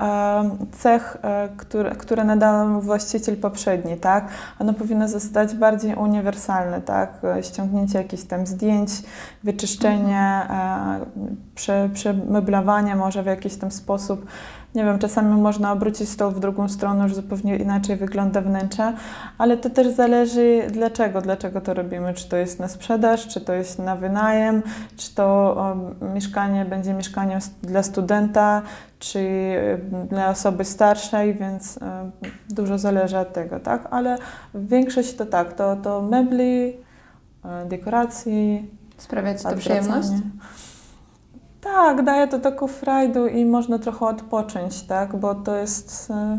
cech, 0.72 1.16
e, 1.22 1.48
które, 1.56 1.90
które 1.90 2.24
nadał 2.24 2.68
mu 2.68 2.80
właściciel 2.80 3.36
poprzedni, 3.36 3.96
tak, 3.96 4.28
ono 4.58 4.74
powinno 4.74 5.08
zostać 5.08 5.54
bardziej 5.54 5.94
uniwersalne, 5.94 6.80
tak, 6.82 7.12
ściągnięcie 7.42 7.98
jakichś 7.98 8.22
tam 8.22 8.46
zdjęć, 8.46 8.90
wyczyszczenie, 9.44 10.40
mhm. 10.42 11.90
przemeblowanie 11.94 12.96
może 12.96 13.22
w 13.22 13.26
jakiś 13.26 13.56
tam 13.56 13.70
sposób, 13.70 14.26
nie 14.74 14.84
wiem, 14.84 14.98
czasami 14.98 15.40
można 15.40 15.72
obrócić 15.72 16.08
stoł 16.08 16.30
w 16.30 16.40
drugą 16.40 16.68
stronę, 16.68 17.04
już 17.04 17.14
zupełnie 17.14 17.56
inaczej 17.56 17.96
wygląda 17.96 18.40
wnętrze, 18.40 18.92
ale 19.38 19.56
to 19.56 19.70
też 19.70 19.88
zależy 19.88 20.66
dlaczego, 20.70 21.20
dlaczego 21.20 21.60
to 21.60 21.74
robimy, 21.74 22.14
czy 22.14 22.28
to 22.28 22.36
jest 22.36 22.60
na 22.60 22.68
sprzedaż, 22.68 23.28
czy 23.28 23.40
to 23.40 23.52
jest 23.52 23.78
na 23.78 23.96
wynajem, 23.96 24.62
czy 24.96 25.14
to 25.14 25.56
mieszkanie 26.14 26.64
będzie 26.64 26.94
mieszkaniem 26.94 27.40
dla 27.62 27.82
studenta, 27.82 28.62
czy 28.98 29.18
y, 29.18 30.06
dla 30.08 30.28
osoby 30.28 30.64
starszej, 30.64 31.34
więc 31.34 31.76
y, 31.76 31.80
dużo 32.50 32.78
zależy 32.78 33.18
od 33.18 33.32
tego, 33.32 33.60
tak, 33.60 33.88
ale 33.90 34.18
większość 34.54 35.14
to 35.14 35.26
tak, 35.26 35.52
to, 35.52 35.76
to 35.76 36.02
mebli, 36.02 36.68
y, 36.68 37.68
dekoracji. 37.68 38.70
Sprawia 38.98 39.34
Ci 39.34 39.44
to 39.44 39.56
przyjemność? 39.56 40.08
Tak, 41.60 42.02
daje 42.02 42.28
to 42.28 42.38
taką 42.38 42.66
frajdę 42.66 43.30
i 43.30 43.44
można 43.44 43.78
trochę 43.78 44.06
odpocząć, 44.06 44.82
tak, 44.82 45.16
bo 45.16 45.34
to 45.34 45.56
jest... 45.56 46.10
E, 46.10 46.38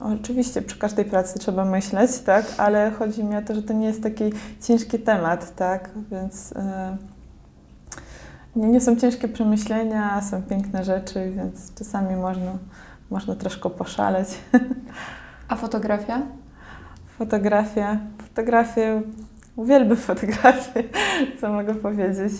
oczywiście 0.00 0.62
przy 0.62 0.78
każdej 0.78 1.04
pracy 1.04 1.38
trzeba 1.38 1.64
myśleć, 1.64 2.18
tak, 2.18 2.46
ale 2.58 2.90
chodzi 2.90 3.24
mi 3.24 3.36
o 3.36 3.42
to, 3.42 3.54
że 3.54 3.62
to 3.62 3.72
nie 3.72 3.86
jest 3.86 4.02
taki 4.02 4.24
ciężki 4.60 4.98
temat, 4.98 5.56
tak, 5.56 5.90
więc 6.10 6.52
e, 6.52 6.96
nie, 8.56 8.68
nie 8.68 8.80
są 8.80 8.96
ciężkie 8.96 9.28
przemyślenia, 9.28 10.22
są 10.22 10.42
piękne 10.42 10.84
rzeczy, 10.84 11.32
więc 11.36 11.74
czasami 11.74 12.16
można, 12.16 12.52
można 13.10 13.34
troszkę 13.34 13.70
poszaleć. 13.70 14.28
A 15.48 15.56
fotografia? 15.56 16.22
Fotografia. 17.18 17.96
Fotografię, 18.28 19.02
uwielbiam 19.56 19.96
fotografię, 19.96 20.84
co 21.40 21.52
mogę 21.52 21.74
powiedzieć. 21.74 22.32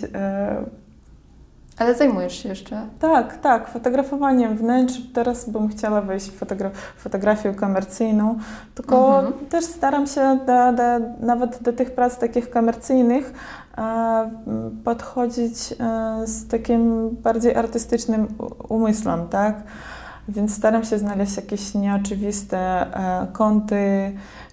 Ale 1.79 1.95
zajmujesz 1.95 2.43
się 2.43 2.49
jeszcze? 2.49 2.87
Tak, 2.99 3.39
tak, 3.39 3.69
fotografowaniem 3.69 4.57
wnętrz. 4.57 4.95
Teraz 5.15 5.49
bym 5.49 5.69
chciała 5.69 6.01
wejść 6.01 6.31
w 6.31 6.37
fotogra 6.39 6.71
fotografię 6.97 7.55
komercyjną, 7.55 8.39
tylko 8.75 9.19
mhm. 9.19 9.47
też 9.47 9.65
staram 9.65 10.07
się 10.07 10.39
do, 10.47 10.73
do, 10.73 10.83
nawet 11.21 11.63
do 11.63 11.73
tych 11.73 11.91
prac 11.91 12.19
takich 12.19 12.51
komercyjnych 12.51 13.33
e, 13.79 14.31
podchodzić 14.85 15.73
e, 15.73 15.77
z 16.27 16.49
takim 16.49 17.11
bardziej 17.11 17.55
artystycznym 17.57 18.29
umysłem, 18.69 19.29
tak? 19.29 19.55
Więc 20.29 20.55
staram 20.57 20.85
się 20.85 20.99
znaleźć 20.99 21.37
jakieś 21.37 21.75
nieoczywiste 21.75 22.59
e, 22.59 23.27
kąty, 23.33 24.13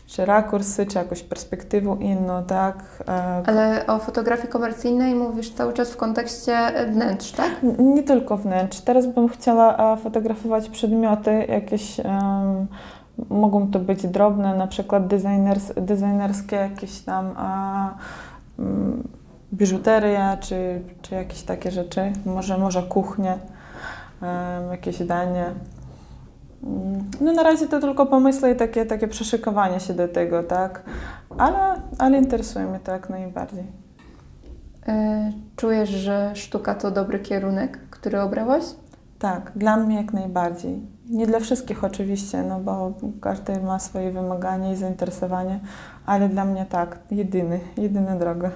czy 0.09 0.25
rakursy, 0.25 0.85
czy 0.85 0.97
jakąś 0.97 1.23
perspektywę 1.23 1.97
inną, 1.99 2.43
tak? 2.43 3.03
E, 3.07 3.11
Ale 3.45 3.87
o 3.87 3.99
fotografii 3.99 4.49
komercyjnej 4.49 5.15
mówisz 5.15 5.53
cały 5.53 5.73
czas 5.73 5.91
w 5.91 5.97
kontekście 5.97 6.57
wnętrz, 6.91 7.31
tak? 7.31 7.51
Nie 7.79 8.03
tylko 8.03 8.37
wnętrz. 8.37 8.81
Teraz 8.81 9.07
bym 9.07 9.29
chciała 9.29 9.95
fotografować 9.95 10.69
przedmioty 10.69 11.45
jakieś, 11.49 11.99
um, 11.99 12.67
mogą 13.29 13.71
to 13.71 13.79
być 13.79 14.07
drobne, 14.07 14.55
na 14.55 14.67
przykład 14.67 15.07
designers, 15.07 15.73
designerskie 15.75 16.55
jakieś 16.55 16.99
tam 16.99 17.35
um, 18.59 19.03
biżuteria, 19.53 20.37
czy, 20.37 20.81
czy 21.01 21.15
jakieś 21.15 21.41
takie 21.43 21.71
rzeczy, 21.71 22.11
może, 22.25 22.57
może 22.57 22.83
kuchnie, 22.83 23.37
um, 24.21 24.71
jakieś 24.71 25.03
danie. 25.03 25.45
Mm, 26.63 27.11
no 27.21 27.33
na 27.33 27.43
razie 27.43 27.67
to 27.67 27.79
tylko 27.79 28.05
pomysły 28.05 28.51
i 28.51 28.55
takie, 28.55 28.85
takie 28.85 29.07
przeszykowanie 29.07 29.79
się 29.79 29.93
do 29.93 30.07
tego, 30.07 30.43
tak? 30.43 30.83
Ale, 31.37 31.81
ale 31.97 32.17
interesuje 32.17 32.65
mnie 32.65 32.79
to 32.79 32.91
jak 32.91 33.09
najbardziej. 33.09 33.63
E, 34.87 35.31
czujesz, 35.55 35.89
że 35.89 36.31
sztuka 36.35 36.75
to 36.75 36.91
dobry 36.91 37.19
kierunek, 37.19 37.79
który 37.89 38.21
obrałaś? 38.21 38.63
Tak, 39.19 39.51
dla 39.55 39.77
mnie 39.77 39.95
jak 39.95 40.13
najbardziej. 40.13 40.81
Nie 41.09 41.27
dla 41.27 41.39
wszystkich 41.39 41.83
oczywiście, 41.83 42.43
no 42.43 42.59
bo 42.59 42.93
każdy 43.21 43.61
ma 43.61 43.79
swoje 43.79 44.11
wymagania 44.11 44.71
i 44.71 44.75
zainteresowanie, 44.75 45.59
ale 46.05 46.29
dla 46.29 46.45
mnie 46.45 46.65
tak, 46.65 46.99
jedyny, 47.11 47.59
jedyna 47.77 48.15
droga. 48.15 48.51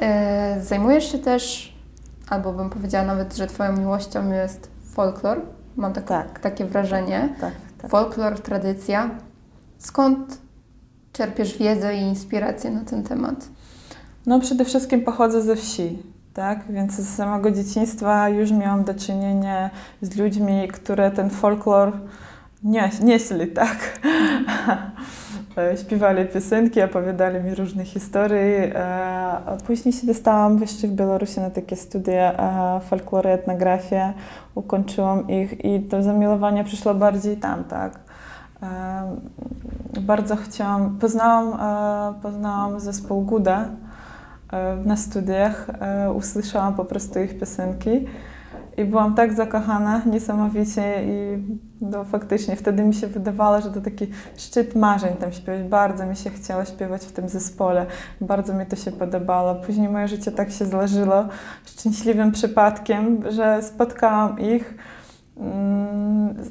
E, 0.00 0.60
zajmujesz 0.60 1.12
się 1.12 1.18
też, 1.18 1.74
albo 2.28 2.52
bym 2.52 2.70
powiedziała 2.70 3.04
nawet, 3.04 3.36
że 3.36 3.46
Twoją 3.46 3.76
miłością 3.76 4.32
jest 4.32 4.70
folklor. 4.92 5.40
Mam 5.78 5.92
tak, 5.92 6.38
takie 6.40 6.64
wrażenie. 6.64 7.28
Tak, 7.40 7.52
tak. 7.82 7.90
Folklor, 7.90 8.40
tradycja. 8.40 9.10
Skąd 9.78 10.38
czerpiesz 11.12 11.58
wiedzę 11.58 11.96
i 11.96 12.00
inspirację 12.00 12.70
na 12.70 12.84
ten 12.84 13.02
temat? 13.02 13.48
No 14.26 14.40
przede 14.40 14.64
wszystkim 14.64 15.04
pochodzę 15.04 15.42
ze 15.42 15.56
wsi, 15.56 16.02
tak? 16.34 16.72
Więc 16.72 16.92
z 16.92 17.16
samego 17.16 17.50
dzieciństwa 17.50 18.28
już 18.28 18.50
miałam 18.50 18.84
do 18.84 18.94
czynienia 18.94 19.70
z 20.02 20.16
ludźmi, 20.16 20.68
które 20.68 21.10
ten 21.10 21.30
folklor 21.30 21.92
nie, 22.62 22.90
nieśli, 23.02 23.46
tak? 23.46 23.78
Śpiewali 25.80 26.26
piosenki, 26.26 26.82
opowiadali 26.82 27.40
mi 27.40 27.54
różne 27.54 27.84
historie. 27.84 28.72
A 29.46 29.56
później 29.66 29.92
się 29.92 30.06
dostałam 30.06 30.58
jeszcze 30.58 30.88
w 30.88 30.90
Białorusi 30.90 31.40
na 31.40 31.50
takie 31.50 31.76
studia 31.76 32.32
folklory, 32.80 33.30
etnografię. 33.30 34.12
Ukończyłam 34.54 35.28
ich 35.28 35.64
i 35.64 35.80
to 35.80 36.02
zamiłowanie 36.02 36.64
przyszło 36.64 36.94
bardziej 36.94 37.36
tam, 37.36 37.64
tak? 37.64 37.98
Bardzo 40.00 40.36
chciałam, 40.36 40.98
poznałam, 41.00 41.58
poznałam 42.22 42.80
zespół 42.80 43.22
Guda 43.22 43.64
na 44.84 44.96
studiach, 44.96 45.66
usłyszałam 46.14 46.74
po 46.74 46.84
prostu 46.84 47.20
ich 47.20 47.38
piosenki 47.38 48.06
i 48.78 48.84
byłam 48.84 49.14
tak 49.14 49.32
zakochana 49.32 50.02
niesamowicie 50.06 50.82
i 51.04 51.42
no, 51.80 52.04
faktycznie 52.04 52.56
wtedy 52.56 52.82
mi 52.82 52.94
się 52.94 53.06
wydawało, 53.06 53.60
że 53.60 53.70
to 53.70 53.80
taki 53.80 54.06
szczyt 54.36 54.74
marzeń 54.74 55.16
tam 55.16 55.32
śpiewać. 55.32 55.62
Bardzo 55.62 56.06
mi 56.06 56.16
się 56.16 56.30
chciało 56.30 56.64
śpiewać 56.64 57.04
w 57.04 57.12
tym 57.12 57.28
zespole, 57.28 57.86
bardzo 58.20 58.54
mi 58.54 58.66
to 58.66 58.76
się 58.76 58.92
podobało. 58.92 59.54
Później 59.54 59.88
moje 59.88 60.08
życie 60.08 60.32
tak 60.32 60.50
się 60.50 60.66
złożyło 60.66 61.28
szczęśliwym 61.64 62.32
przypadkiem, 62.32 63.22
że 63.30 63.62
spotkałam 63.62 64.40
ich 64.40 64.74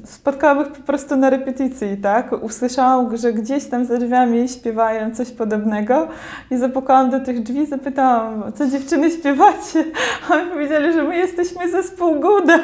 spotkałam 0.04 0.60
ich 0.60 0.72
po 0.72 0.82
prostu 0.82 1.16
na 1.16 1.30
repetycji, 1.30 1.96
tak? 1.96 2.32
Usłyszałam, 2.42 3.16
że 3.16 3.32
gdzieś 3.32 3.64
tam 3.64 3.84
za 3.84 3.96
drzwiami 3.96 4.48
śpiewają 4.48 5.14
coś 5.14 5.30
podobnego 5.30 6.08
i 6.50 6.56
zapukałam 6.56 7.10
do 7.10 7.20
tych 7.20 7.42
drzwi 7.42 7.66
zapytałam, 7.66 8.52
co 8.52 8.66
dziewczyny 8.66 9.10
śpiewacie? 9.10 9.84
A 10.30 10.34
oni 10.34 10.50
powiedzieli, 10.50 10.92
że 10.92 11.02
my 11.02 11.16
jesteśmy 11.16 11.70
zespół 11.70 12.20
Guda. 12.20 12.58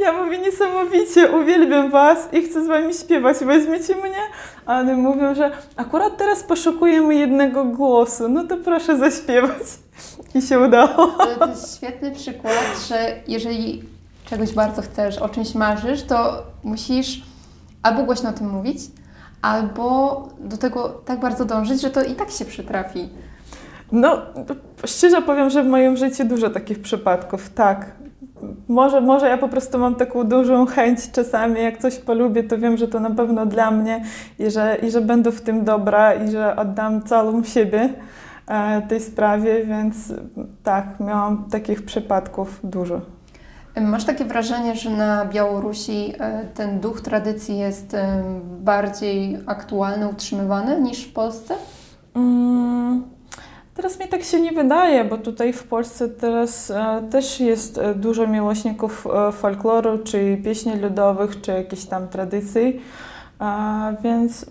Ja 0.00 0.12
mówię, 0.12 0.38
niesamowicie, 0.38 1.30
uwielbiam 1.32 1.90
was 1.90 2.28
i 2.32 2.42
chcę 2.42 2.64
z 2.64 2.66
wami 2.66 2.94
śpiewać, 2.94 3.36
weźmiecie 3.36 3.94
mnie? 3.94 4.22
A 4.66 4.80
one 4.80 4.96
mówią, 4.96 5.34
że 5.34 5.50
akurat 5.76 6.16
teraz 6.16 6.42
poszukujemy 6.42 7.14
jednego 7.14 7.64
głosu, 7.64 8.28
no 8.28 8.44
to 8.44 8.56
proszę 8.56 8.98
zaśpiewać. 8.98 9.62
I 10.34 10.42
się 10.42 10.60
udało. 10.60 11.06
To 11.06 11.46
jest 11.46 11.76
świetny 11.76 12.10
przykład, 12.10 12.86
że 12.88 12.96
jeżeli 13.28 13.97
czegoś 14.30 14.54
bardzo 14.54 14.82
chcesz, 14.82 15.18
o 15.18 15.28
czymś 15.28 15.54
marzysz, 15.54 16.02
to 16.02 16.42
musisz 16.64 17.22
albo 17.82 18.02
głośno 18.02 18.30
o 18.30 18.32
tym 18.32 18.50
mówić, 18.50 18.78
albo 19.42 20.28
do 20.40 20.56
tego 20.56 20.88
tak 20.88 21.20
bardzo 21.20 21.44
dążyć, 21.44 21.80
że 21.80 21.90
to 21.90 22.02
i 22.02 22.14
tak 22.14 22.30
się 22.30 22.44
przytrafi. 22.44 23.08
No, 23.92 24.22
szczerze 24.84 25.22
powiem, 25.22 25.50
że 25.50 25.62
w 25.62 25.66
moim 25.66 25.96
życiu 25.96 26.24
dużo 26.24 26.50
takich 26.50 26.82
przypadków, 26.82 27.50
tak. 27.50 27.92
Może, 28.68 29.00
może 29.00 29.28
ja 29.28 29.38
po 29.38 29.48
prostu 29.48 29.78
mam 29.78 29.94
taką 29.94 30.24
dużą 30.24 30.66
chęć 30.66 31.10
czasami, 31.10 31.62
jak 31.62 31.78
coś 31.78 31.98
polubię, 31.98 32.44
to 32.44 32.58
wiem, 32.58 32.76
że 32.76 32.88
to 32.88 33.00
na 33.00 33.10
pewno 33.10 33.46
dla 33.46 33.70
mnie 33.70 34.04
i 34.38 34.50
że, 34.50 34.76
i 34.82 34.90
że 34.90 35.00
będę 35.00 35.32
w 35.32 35.40
tym 35.40 35.64
dobra 35.64 36.14
i 36.14 36.30
że 36.30 36.56
oddam 36.56 37.02
całą 37.02 37.44
siebie 37.44 37.88
e, 38.46 38.82
tej 38.82 39.00
sprawie, 39.00 39.66
więc 39.66 40.12
tak, 40.62 41.00
miałam 41.00 41.44
takich 41.50 41.82
przypadków 41.82 42.60
dużo. 42.64 43.17
Masz 43.80 44.04
takie 44.04 44.24
wrażenie, 44.24 44.76
że 44.76 44.90
na 44.90 45.24
Białorusi 45.24 46.12
e, 46.18 46.44
ten 46.54 46.80
duch 46.80 47.00
tradycji 47.00 47.58
jest 47.58 47.94
e, 47.94 48.22
bardziej 48.60 49.38
aktualny, 49.46 50.08
utrzymywany 50.08 50.80
niż 50.80 51.04
w 51.04 51.12
Polsce? 51.12 51.54
Mm, 52.14 53.02
teraz 53.74 54.00
mi 54.00 54.08
tak 54.08 54.22
się 54.22 54.40
nie 54.40 54.52
wydaje, 54.52 55.04
bo 55.04 55.18
tutaj 55.18 55.52
w 55.52 55.62
Polsce 55.62 56.08
teraz 56.08 56.70
e, 56.70 57.02
też 57.10 57.40
jest 57.40 57.80
dużo 57.96 58.26
miłośników 58.26 59.06
folkloru, 59.32 59.98
czy 59.98 60.38
pieśni 60.44 60.76
ludowych, 60.76 61.40
czy 61.40 61.52
jakichś 61.52 61.84
tam 61.84 62.08
tradycji, 62.08 62.80
więc 64.02 64.46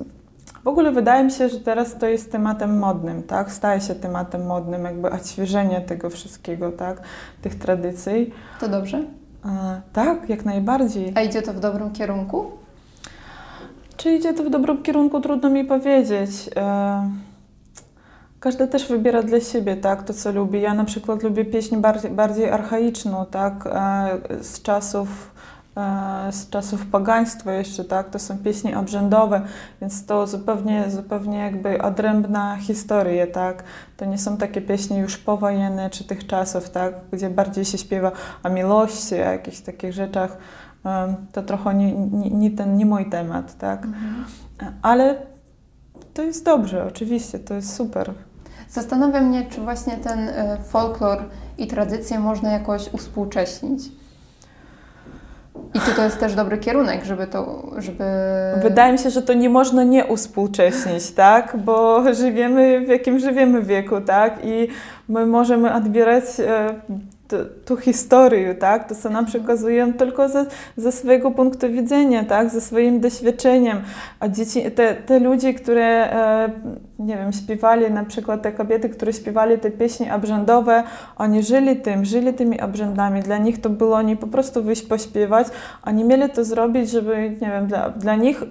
w 0.63 0.67
ogóle 0.67 0.91
wydaje 0.91 1.23
mi 1.23 1.31
się, 1.31 1.49
że 1.49 1.59
teraz 1.59 1.97
to 1.97 2.07
jest 2.07 2.31
tematem 2.31 2.79
modnym, 2.79 3.23
tak? 3.23 3.51
Staje 3.51 3.81
się 3.81 3.95
tematem 3.95 4.45
modnym, 4.45 4.83
jakby 4.83 5.09
odświeżenie 5.11 5.81
tego 5.81 6.09
wszystkiego, 6.09 6.71
tak? 6.71 7.01
Tych 7.41 7.55
tradycji. 7.55 8.33
To 8.59 8.67
dobrze? 8.67 9.03
E, 9.47 9.81
tak, 9.93 10.29
jak 10.29 10.45
najbardziej. 10.45 11.13
A 11.15 11.21
idzie 11.21 11.41
to 11.41 11.53
w 11.53 11.59
dobrym 11.59 11.91
kierunku? 11.91 12.51
Czy 13.97 14.15
idzie 14.15 14.33
to 14.33 14.43
w 14.43 14.49
dobrym 14.49 14.83
kierunku, 14.83 15.21
trudno 15.21 15.49
mi 15.49 15.65
powiedzieć. 15.65 16.29
E, 16.55 17.09
każdy 18.39 18.67
też 18.67 18.87
wybiera 18.87 19.23
dla 19.23 19.39
siebie, 19.39 19.75
tak, 19.75 20.03
to 20.03 20.13
co 20.13 20.31
lubi. 20.31 20.61
Ja 20.61 20.73
na 20.73 20.85
przykład 20.85 21.23
lubię 21.23 21.45
pieśń 21.45 21.77
bardziej, 21.77 22.11
bardziej 22.11 22.49
archaiczną, 22.49 23.25
tak, 23.25 23.67
e, 23.67 24.43
z 24.43 24.61
czasów 24.61 25.31
z 26.31 26.49
czasów 26.49 26.85
pagaństwa 26.85 27.53
jeszcze, 27.53 27.83
tak, 27.85 28.09
to 28.09 28.19
są 28.19 28.37
pieśni 28.37 28.75
obrzędowe, 28.75 29.41
więc 29.81 30.05
to 30.05 30.27
zupełnie, 30.27 30.91
zupełnie 30.91 31.37
jakby 31.37 31.81
odrębna 31.81 32.57
historia, 32.57 33.27
tak, 33.27 33.63
to 33.97 34.05
nie 34.05 34.17
są 34.17 34.37
takie 34.37 34.61
pieśni 34.61 34.97
już 34.97 35.17
powojenne 35.17 35.89
czy 35.89 36.03
tych 36.03 36.27
czasów, 36.27 36.69
tak, 36.69 36.93
gdzie 37.11 37.29
bardziej 37.29 37.65
się 37.65 37.77
śpiewa 37.77 38.11
o 38.43 38.49
miłości, 38.49 39.15
o 39.15 39.17
jakichś 39.17 39.59
takich 39.59 39.93
rzeczach, 39.93 40.37
e, 40.85 41.15
to 41.31 41.43
trochę 41.43 41.73
nie, 41.73 41.93
nie, 41.93 42.29
nie 42.29 42.51
ten, 42.51 42.77
nie 42.77 42.85
mój 42.85 43.09
temat, 43.09 43.57
tak, 43.57 43.85
Mhm. 43.85 44.25
ale 44.81 45.15
to 46.13 46.21
jest 46.21 46.45
dobrze, 46.45 46.85
oczywiście, 46.87 47.39
to 47.39 47.53
jest 47.53 47.75
super. 47.75 48.13
Zastanawia 48.69 49.21
mnie, 49.21 49.45
czy 49.45 49.61
właśnie 49.61 49.97
ten 49.97 50.29
e, 50.29 50.57
folklor 50.63 51.23
i 51.57 51.67
tradycję 51.67 52.19
można 52.19 52.51
jakoś 52.51 52.93
uspółcześnić. 52.93 53.83
I 55.73 55.79
czy 55.79 55.91
to 55.95 56.03
jest 56.03 56.19
też 56.19 56.35
dobry 56.35 56.57
kierunek, 56.57 57.05
żeby 57.05 57.27
to, 57.27 57.71
żeby... 57.77 58.03
Wydaje 58.61 58.93
mi 58.93 58.99
się, 58.99 59.09
że 59.09 59.21
to 59.21 59.33
nie 59.33 59.49
można 59.49 59.83
nie 59.83 60.05
uspółcześnić, 60.05 61.11
tak? 61.11 61.57
Bo 61.57 62.03
żyjemy 62.13 62.85
w 62.85 62.87
jakim 62.87 63.19
żyjemy 63.19 63.61
wieku, 63.61 64.01
tak? 64.01 64.39
I 64.43 64.67
my 65.09 65.25
możemy 65.25 65.73
odbierać 65.73 66.23
e, 66.39 66.69
t- 67.27 67.45
tu 67.65 67.77
historię, 67.77 68.55
tak? 68.55 68.89
To, 68.89 68.95
co 68.95 69.09
nam 69.09 69.25
przekazują 69.25 69.93
tylko 69.93 70.29
ze, 70.29 70.45
ze 70.77 70.91
swojego 70.91 71.31
punktu 71.31 71.69
widzenia, 71.69 72.23
tak? 72.23 72.49
Ze 72.49 72.61
swoim 72.61 72.99
doświadczeniem. 72.99 73.81
A 74.19 74.27
dzieci, 74.27 74.71
te, 74.71 74.95
te 74.95 75.19
ludzie, 75.19 75.53
które, 75.53 76.11
e, 76.13 76.49
nie 76.99 77.17
wiem, 77.17 77.33
śpiewali, 77.33 77.91
na 77.91 78.05
przykład 78.05 78.41
te 78.41 78.51
kobiety, 78.51 78.89
które 78.89 79.13
śpiewali 79.13 79.57
te 79.57 79.71
pieśni 79.71 80.11
obrzędowe, 80.11 80.83
oni 81.17 81.43
żyli 81.43 81.75
tym, 81.75 82.05
żyli 82.05 82.33
tymi 82.33 82.61
obrzędami. 82.61 83.21
Dla 83.21 83.37
nich 83.37 83.61
to 83.61 83.69
było 83.69 84.01
nie 84.01 84.15
po 84.15 84.27
prostu 84.27 84.63
wyjść 84.63 84.81
pośpiewać, 84.81 85.47
oni 85.85 86.03
mieli 86.03 86.29
to 86.29 86.43
zrobić, 86.43 86.89
żeby, 86.89 87.37
nie 87.41 87.47
wiem, 87.47 87.67
dla, 87.67 87.89
dla 87.89 88.15
nich, 88.15 88.43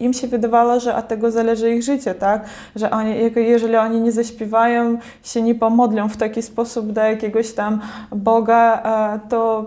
im 0.00 0.12
się 0.12 0.26
wydawało, 0.26 0.80
że 0.80 0.96
od 0.96 1.08
tego 1.08 1.30
zależy 1.30 1.74
ich 1.74 1.82
życie, 1.82 2.14
tak? 2.14 2.44
Że 2.76 2.90
oni, 2.90 3.14
jeżeli 3.36 3.76
oni 3.76 4.00
nie 4.00 4.12
zaśpiewają, 4.12 4.98
się 5.22 5.42
nie 5.42 5.54
pomodlą 5.54 6.08
w 6.08 6.16
taki 6.16 6.42
sposób 6.42 6.92
do 6.92 7.00
jakiegoś 7.00 7.52
tam 7.52 7.80
Boga, 8.10 8.82
e, 9.24 9.28
to 9.28 9.66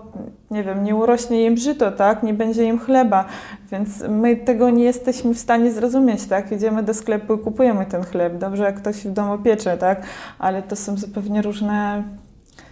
nie 0.52 0.64
wiem, 0.64 0.84
nie 0.84 0.96
urośnie 0.96 1.46
im 1.46 1.56
żyto, 1.56 1.92
tak? 1.92 2.22
Nie 2.22 2.34
będzie 2.34 2.64
im 2.64 2.78
chleba. 2.78 3.24
Więc 3.70 4.02
my 4.08 4.36
tego 4.36 4.70
nie 4.70 4.84
jesteśmy 4.84 5.34
w 5.34 5.38
stanie 5.38 5.72
zrozumieć, 5.72 6.26
tak? 6.26 6.52
Idziemy 6.52 6.82
do 6.82 6.94
sklepu 6.94 7.34
i 7.34 7.38
kupujemy 7.38 7.86
ten 7.86 8.04
chleb. 8.04 8.38
Dobrze, 8.38 8.64
jak 8.64 8.76
ktoś 8.76 8.96
w 8.96 9.12
domu 9.12 9.38
piecze, 9.38 9.78
tak? 9.78 10.02
Ale 10.38 10.62
to 10.62 10.76
są 10.76 10.96
zupełnie 10.96 11.42
różne 11.42 12.02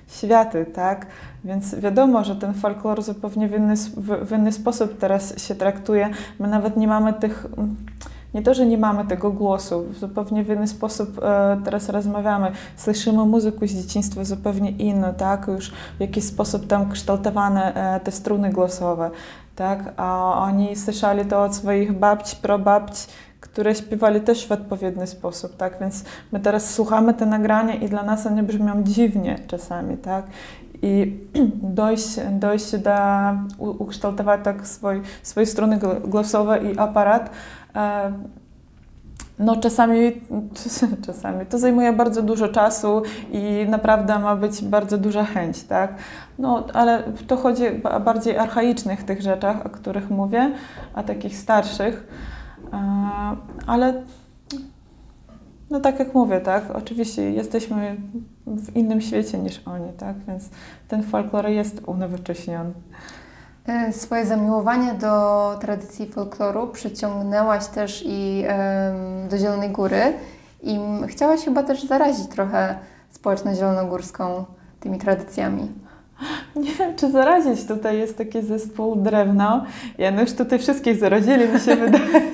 światy, 0.09 0.67
tak? 0.75 1.07
Więc 1.45 1.75
wiadomo, 1.75 2.25
że 2.25 2.37
ten 2.37 2.55
folklor 2.55 3.03
zupełnie 3.03 3.49
w 3.49 3.53
inny, 3.53 3.75
w 4.23 4.33
inny 4.33 4.53
sposób 4.53 4.99
teraz 4.99 5.47
się 5.47 5.55
traktuje. 5.55 6.11
My 6.39 6.49
nawet 6.49 6.77
nie 6.77 6.89
mamy 6.89 7.13
tych, 7.13 7.47
mm, 7.57 7.77
nie 8.35 8.43
to, 8.43 8.55
że 8.55 8.67
nie 8.67 8.79
mamy 8.79 9.05
tego 9.05 9.31
głosu, 9.31 9.85
w 9.91 9.99
zupełnie 9.99 10.43
inny 10.43 10.69
sposób 10.69 11.21
e, 11.23 11.61
teraz 11.65 11.89
rozmawiamy. 11.89 12.53
Słyszymy 12.77 13.25
muzykę 13.27 13.67
z 13.67 13.83
dzieciństwa 13.83 14.25
zupełnie 14.25 14.71
inną, 14.71 15.15
tak? 15.15 15.49
Już 15.49 15.71
w 15.71 16.01
jakiś 16.01 16.25
sposób 16.25 16.67
tam 16.67 16.91
kształtowane 16.91 17.75
e, 17.75 18.01
te 18.01 18.13
struny 18.13 18.51
głosowe, 18.51 19.11
tak? 19.57 19.93
A 19.97 20.35
oni 20.37 20.77
słyszeli 20.77 21.25
to 21.25 21.43
od 21.43 21.55
swoich 21.55 21.99
babci, 21.99 22.37
prababci, 22.37 23.07
które 23.41 23.75
śpiewali 23.75 24.21
też 24.21 24.47
w 24.47 24.53
odpowiedni 24.53 25.07
sposób, 25.07 25.57
tak? 25.57 25.81
Więc 25.81 26.05
my 26.33 26.41
teraz 26.41 26.75
słuchamy 26.75 27.15
te 27.15 27.27
nagrania 27.27 27.75
i 27.75 27.89
dla 27.89 28.03
nas 28.03 28.27
one 28.27 28.43
brzmią 28.43 28.83
dziwnie 28.83 29.39
czasami, 29.47 29.97
tak? 29.97 30.25
I 30.83 31.17
dojść, 31.81 32.17
dojść 32.31 32.77
do 32.77 32.91
ukształtować 33.59 34.41
tak 34.45 34.67
swój, 34.67 35.03
swoje 35.23 35.47
struny 35.47 35.79
gl- 35.79 36.09
głosowe 36.09 36.59
i 36.59 36.79
aparat, 36.79 37.31
no 39.39 39.57
czasami, 39.57 40.13
czasami 41.07 41.47
to 41.47 41.59
zajmuje 41.59 41.93
bardzo 41.93 42.23
dużo 42.23 42.49
czasu 42.49 43.03
i 43.33 43.67
naprawdę 43.69 44.19
ma 44.19 44.37
być 44.37 44.65
bardzo 44.65 44.99
duża 44.99 45.25
chęć, 45.25 45.63
tak? 45.63 45.95
No, 46.39 46.67
ale 46.75 47.03
to 47.27 47.37
chodzi 47.37 47.65
o 47.85 48.01
bardziej 48.01 48.39
archaicznych 48.39 49.03
tych 49.03 49.23
rzeczach, 49.23 49.67
o 49.67 49.71
których 49.71 50.11
mówię, 50.11 50.53
a 50.95 51.03
takich 51.03 51.37
starszych. 51.37 52.07
Ale 53.67 54.03
no 55.71 55.81
tak 55.81 55.99
jak 55.99 56.15
mówię, 56.15 56.41
tak, 56.41 56.71
oczywiście 56.71 57.31
jesteśmy 57.31 57.97
w 58.47 58.77
innym 58.77 59.01
świecie 59.01 59.39
niż 59.39 59.63
oni, 59.67 59.93
tak, 59.93 60.17
więc 60.29 60.51
ten 60.89 61.03
folklor 61.03 61.49
jest 61.49 61.83
unowocześniony. 61.87 62.73
E, 63.67 63.93
Swoje 63.93 64.27
zamiłowanie 64.27 64.95
do 64.95 65.57
tradycji 65.61 66.07
folkloru 66.07 66.67
przyciągnęłaś 66.67 67.67
też 67.67 68.03
i 68.07 68.45
do 69.31 69.39
Zielonej 69.39 69.71
Góry 69.71 70.13
i 70.63 70.79
chciałaś 71.09 71.45
chyba 71.45 71.63
też 71.63 71.85
zarazić 71.85 72.27
trochę 72.27 72.79
społeczność 73.11 73.59
zielonogórską 73.59 74.45
tymi 74.81 74.99
tradycjami. 74.99 75.69
Nie 76.57 76.73
wiem, 76.73 76.97
czy 76.97 77.11
zarazić. 77.11 77.67
Tutaj 77.67 77.99
jest 77.99 78.19
taki 78.19 78.43
zespół 78.43 78.97
drewno. 78.97 79.65
Ja 79.99 80.11
no 80.11 80.21
już 80.21 80.33
tutaj 80.33 80.59
wszystkich 80.59 80.97
zarazili, 80.97 81.49
mi 81.49 81.61
się 81.61 81.77
wydaje, 81.77 82.31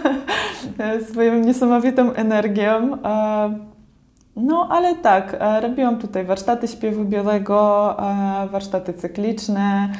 swoją 1.10 1.34
niesamowitą 1.34 2.12
energią. 2.12 2.98
No, 4.42 4.68
ale 4.70 4.94
tak, 4.94 5.36
e, 5.40 5.60
robiłam 5.60 5.98
tutaj 5.98 6.24
warsztaty 6.24 6.68
śpiewu 6.68 7.04
białego, 7.04 7.96
e, 7.98 8.48
warsztaty 8.48 8.92
cykliczne, 8.92 9.92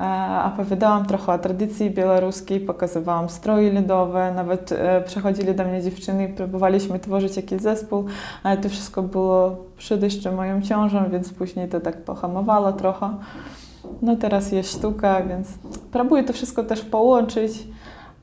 e, 0.00 0.44
opowiadałam 0.44 1.06
trochę 1.06 1.32
o 1.32 1.38
tradycji 1.38 1.90
białoruskiej, 1.90 2.60
pokazywałam 2.60 3.28
stroje 3.28 3.72
ludowe, 3.72 4.32
nawet 4.34 4.70
przychodzili 5.06 5.54
do 5.54 5.64
mnie 5.64 5.82
dziewczyny 5.82 6.24
i 6.24 6.32
próbowaliśmy 6.32 6.98
tworzyć 6.98 7.36
jakiś 7.36 7.60
zespół, 7.60 8.04
ale 8.42 8.56
to 8.56 8.68
wszystko 8.68 9.02
było 9.02 9.56
przed 9.76 10.02
jeszcze 10.02 10.32
moją 10.32 10.62
ciążą, 10.62 11.10
więc 11.10 11.32
później 11.32 11.68
to 11.68 11.80
tak 11.80 12.04
pohamowało 12.04 12.72
trochę. 12.72 13.10
No 14.02 14.16
teraz 14.16 14.52
jest 14.52 14.72
sztuka, 14.72 15.22
więc 15.22 15.48
próbuję 15.92 16.24
to 16.24 16.32
wszystko 16.32 16.64
też 16.64 16.80
połączyć, 16.80 17.52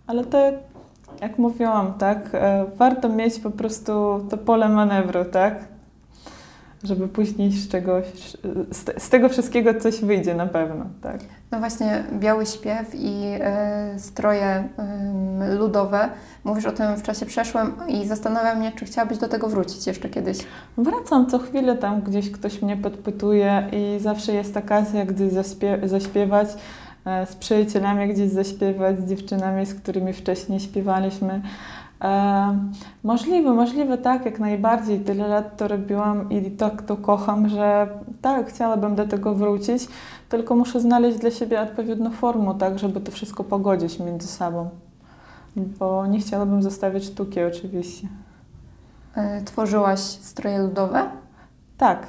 ale 0.08 0.24
to 0.24 0.38
jak 1.22 1.38
mówiłam, 1.38 1.94
tak, 1.94 2.30
e, 2.34 2.66
warto 2.76 3.10
mieć 3.10 3.40
po 3.40 3.52
prostu 3.52 3.92
to 4.30 4.38
pole 4.38 4.70
manewru, 4.70 5.26
tak, 5.26 5.56
żeby 6.84 7.08
później 7.08 7.52
z 7.52 7.70
czegoś, 7.70 8.06
z, 8.72 8.84
te, 8.84 9.00
z 9.00 9.10
tego 9.10 9.30
wszystkiego 9.30 9.74
coś 9.74 10.02
wyjdzie 10.02 10.36
na 10.36 10.46
pewno, 10.48 10.86
tak. 11.02 11.20
No 11.52 11.60
właśnie, 11.60 12.04
biały 12.14 12.46
śpiew 12.46 12.96
i 12.96 13.24
e, 13.42 14.00
stroje 14.00 14.70
em, 14.78 15.58
ludowe. 15.58 16.10
Mówisz 16.44 16.66
o 16.66 16.72
tym 16.72 16.96
w 16.96 17.04
czasie 17.04 17.26
przeszłym 17.26 17.74
i 17.88 18.08
zastanawiam 18.08 18.58
mnie, 18.60 18.72
czy 18.72 18.86
chciałabyś 18.86 19.18
do 19.18 19.28
tego 19.28 19.48
wrócić 19.48 19.88
jeszcze 19.88 20.10
kiedyś. 20.10 20.38
Wracam 20.78 21.28
co 21.30 21.40
chwilę, 21.40 21.76
tam 21.78 22.02
gdzieś 22.02 22.32
ktoś 22.32 22.62
mnie 22.62 22.78
podpytuje 22.78 23.68
i 23.72 24.00
zawsze 24.00 24.34
jest 24.34 24.58
okazja, 24.58 25.06
gdy 25.06 25.30
zaśpie- 25.30 25.88
zaśpiewać 25.88 26.48
z 27.26 27.36
przyjacielami, 27.36 28.14
gdzieś 28.14 28.30
zaśpiewać, 28.30 29.00
z 29.00 29.10
dziewczynami, 29.10 29.66
z 29.66 29.74
którymi 29.74 30.14
wcześniej 30.14 30.60
śpiewaliśmy. 30.60 31.42
E, 32.02 32.60
możliwe, 33.04 33.54
możliwe 33.54 33.98
tak, 33.98 34.26
jak 34.26 34.40
najbardziej. 34.40 35.00
Tyle 35.00 35.28
lat 35.28 35.58
to 35.58 35.68
robiłam 35.68 36.30
i 36.30 36.52
tak 36.52 36.82
to 36.82 36.98
kocham, 36.98 37.50
że 37.50 37.88
tak, 38.22 38.50
chciałabym 38.50 38.96
do 38.96 39.08
tego 39.08 39.36
wrócić, 39.36 39.88
tylko 40.30 40.56
muszę 40.56 40.80
znaleźć 40.80 41.18
dla 41.18 41.32
siebie 41.32 41.62
odpowiednią 41.62 42.12
formę, 42.12 42.56
tak, 42.60 42.80
żeby 42.80 43.02
to 43.02 43.12
wszystko 43.12 43.44
pogodzić 43.44 44.00
między 44.00 44.28
sobą. 44.28 44.70
Bo 45.56 46.08
nie 46.08 46.20
chciałabym 46.20 46.64
zostawiać 46.64 47.04
sztuki 47.04 47.44
oczywiście. 47.44 48.08
E, 49.16 49.42
tworzyłaś 49.42 50.00
stroje 50.00 50.60
ludowe. 50.60 51.10
Tak, 51.78 52.08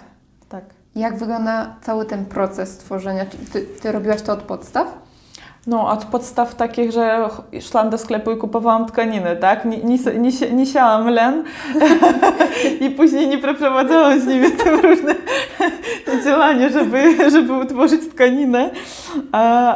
tak. 0.49 0.80
Jak 0.97 1.17
wygląda 1.19 1.75
cały 1.83 2.05
ten 2.05 2.25
proces 2.27 2.79
tworzenia? 2.79 3.25
Ty, 3.53 3.61
ty 3.83 3.93
robiłaś 3.93 4.23
to 4.23 4.33
od 4.33 4.43
podstaw? 4.43 4.99
No, 5.67 5.89
od 5.89 6.05
podstaw 6.05 6.55
takich, 6.55 6.93
że 6.93 7.29
szłam 7.61 7.91
do 7.91 7.99
sklepu 7.99 8.31
i 8.31 8.37
kupowałam 8.37 8.87
tkaninę, 8.87 9.37
tak? 9.37 9.65
Nie, 9.65 9.79
nie, 9.79 10.31
nie, 10.53 10.67
siałam 10.67 11.09
len 11.09 11.45
i 12.87 12.91
później 12.91 13.29
nie 13.29 13.39
przeprowadzałam 13.39 14.21
z 14.21 14.27
nimi 14.27 14.47
różne 14.83 15.15
działania, 16.25 16.69
żeby, 16.69 17.31
żeby 17.31 17.53
utworzyć 17.53 18.01
tkaninę. 18.11 18.71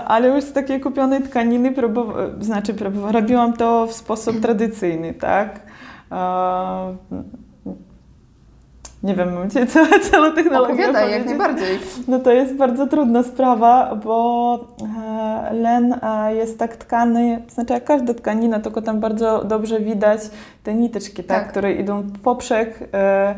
Ale 0.07 0.29
już 0.29 0.45
z 0.45 0.53
takiej 0.53 0.81
kupionej 0.81 1.23
tkaniny 1.23 1.73
próbowa- 1.73 2.43
znaczy 2.43 2.75
próbowa- 2.75 3.13
robiłam 3.13 3.53
to 3.53 3.87
w 3.87 3.93
sposób 3.93 4.41
tradycyjny, 4.41 5.15
tak? 5.15 5.61
Nie 9.05 9.15
wiem, 9.15 9.35
mam 9.35 9.51
cię 9.51 9.67
całą, 9.67 9.87
całą 10.11 10.33
technologię 10.33 10.75
Opowiadaj, 10.75 11.11
jak 11.11 11.27
najbardziej. 11.27 11.79
No 12.09 12.19
to 12.19 12.33
jest 12.33 12.55
bardzo 12.55 12.87
trudna 12.87 13.23
sprawa, 13.23 13.95
bo 14.05 14.59
e, 15.51 15.55
len 15.55 15.95
e, 16.03 16.35
jest 16.35 16.59
tak 16.59 16.77
tkany, 16.77 17.43
znaczy 17.49 17.73
jak 17.73 17.85
każda 17.85 18.15
tkanina, 18.15 18.61
tylko 18.61 18.83
tam 18.83 19.01
bardzo 19.01 19.45
dobrze 19.45 19.81
widać 19.81 20.21
te 20.63 20.75
niteczki, 20.75 21.25
tak, 21.25 21.43
Tak. 21.43 21.51
które 21.51 21.73
idą 21.73 22.03
poprzek 22.23 22.89
e, 22.95 23.35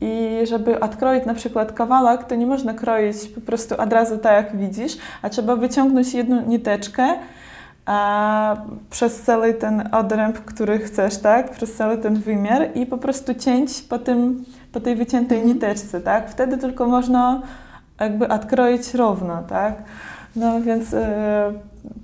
i 0.00 0.40
żeby 0.46 0.80
odkroić 0.80 1.26
na 1.26 1.34
przykład 1.34 1.72
kawałek, 1.72 2.24
to 2.24 2.34
nie 2.34 2.46
można 2.46 2.74
kroić 2.74 3.16
po 3.34 3.40
prostu 3.40 3.80
od 3.80 3.92
razu 3.92 4.18
tak 4.18 4.32
jak 4.32 4.56
widzisz, 4.56 4.98
a 5.22 5.28
trzeba 5.28 5.56
wyciągnąć 5.56 6.14
jedną 6.14 6.42
niteczkę 6.46 7.14
a, 7.86 8.56
przez 8.90 9.22
cały 9.22 9.54
ten 9.54 9.88
odręb, 9.92 10.38
który 10.38 10.78
chcesz, 10.78 11.18
tak, 11.18 11.50
przez 11.50 11.74
cały 11.74 11.98
ten 11.98 12.14
wymiar 12.14 12.68
i 12.74 12.86
po 12.86 12.98
prostu 12.98 13.34
cięć 13.34 13.82
po, 13.82 13.98
tym, 13.98 14.44
po 14.72 14.80
tej 14.80 14.96
wyciętej 14.96 15.38
Mhm. 15.38 15.54
niteczce, 15.54 16.00
tak, 16.00 16.30
wtedy 16.30 16.58
tylko 16.58 16.86
można 16.86 17.42
jakby 18.00 18.28
odkroić 18.28 18.94
równo, 18.94 19.42
tak? 19.42 19.74
No 20.36 20.60
więc 20.60 20.94
e, 20.94 21.52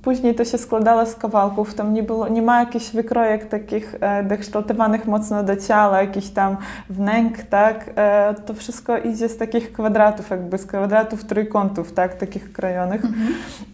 później 0.03 0.35
to 0.35 0.45
się 0.45 0.59
składało 0.59 1.07
z 1.07 1.15
kawałków, 1.15 1.75
tam 1.75 1.95
nie, 1.95 2.03
było, 2.03 2.29
nie 2.29 2.43
ma 2.43 2.61
jakichś 2.61 2.91
wykrojek 2.91 3.49
takich 3.49 3.95
e, 4.01 4.25
dokształtowanych 4.25 5.07
mocno 5.07 5.43
do 5.43 5.57
ciała, 5.57 6.01
jakiś 6.01 6.31
tam 6.31 6.57
wnęk, 6.91 7.43
tak? 7.43 7.91
E, 7.97 8.35
to 8.47 8.55
wszystko 8.55 8.99
idzie 8.99 9.29
z 9.29 9.37
takich 9.37 9.73
kwadratów, 9.73 10.31
jakby 10.31 10.59
z 10.59 10.67
kwadratów 10.67 11.25
trójkątów, 11.25 11.93
tak? 11.93 12.15
Takich 12.15 12.53
krojonych. 12.53 13.03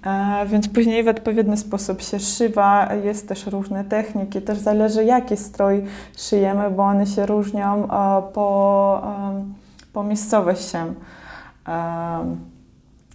E, 0.07 0.47
więc 0.47 0.69
później 0.69 1.05
w 1.05 1.09
odpowiedni 1.09 1.57
sposób 1.57 2.03
się 2.03 2.21
szywa, 2.21 2.89
jest 3.05 3.29
też 3.29 3.47
różne 3.47 3.85
techniki, 3.85 4.43
też 4.43 4.59
zależy 4.59 5.05
jaki 5.05 5.37
strój 5.37 5.85
szyjemy, 6.17 6.71
bo 6.71 6.83
one 6.83 7.07
się 7.07 7.27
różnią 7.27 7.85
e, 7.85 7.89
po, 8.33 9.03
em, 9.33 9.55
po 9.93 10.03
miejscowościom. 10.03 10.95
Em, 11.67 12.52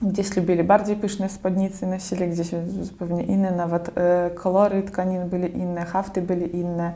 Gdzieś 0.01 0.37
lubili 0.37 0.63
bardziej 0.63 0.95
pyszne 0.95 1.29
spódnice, 1.29 1.87
nosili 1.87 2.27
gdzieś 2.27 2.47
zupełnie 2.81 3.23
inne, 3.23 3.51
nawet 3.51 3.97
e, 3.97 4.29
kolory 4.35 4.83
tkanin 4.83 5.29
byli 5.29 5.57
inne, 5.57 5.85
hafty 5.85 6.21
byli 6.21 6.55
inne, 6.55 6.93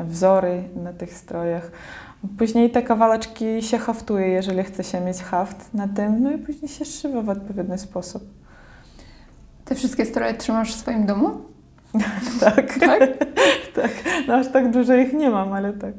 wzory 0.00 0.62
na 0.76 0.92
tych 0.92 1.14
strojach. 1.14 1.70
Później 2.38 2.70
te 2.70 2.82
kawałeczki 2.82 3.62
się 3.62 3.78
haftuje, 3.78 4.28
jeżeli 4.28 4.64
chce 4.64 4.84
się 4.84 5.00
mieć 5.00 5.22
haft 5.22 5.74
na 5.74 5.88
tym, 5.88 6.22
no 6.22 6.32
i 6.32 6.38
później 6.38 6.68
się 6.68 6.84
szywa 6.84 7.22
w 7.22 7.28
odpowiedni 7.28 7.78
sposób. 7.78 8.22
Te 9.64 9.74
wszystkie 9.74 10.06
stroje 10.06 10.34
trzymasz 10.34 10.74
w 10.74 10.78
swoim 10.78 11.06
domu? 11.06 11.30
Tak, 12.40 12.78
Tak? 12.78 13.00
tak. 13.82 13.90
No 14.28 14.34
aż 14.34 14.52
tak 14.52 14.70
dużo 14.70 14.94
ich 14.94 15.12
nie 15.12 15.30
mam, 15.30 15.52
ale 15.52 15.72
tak. 15.72 15.94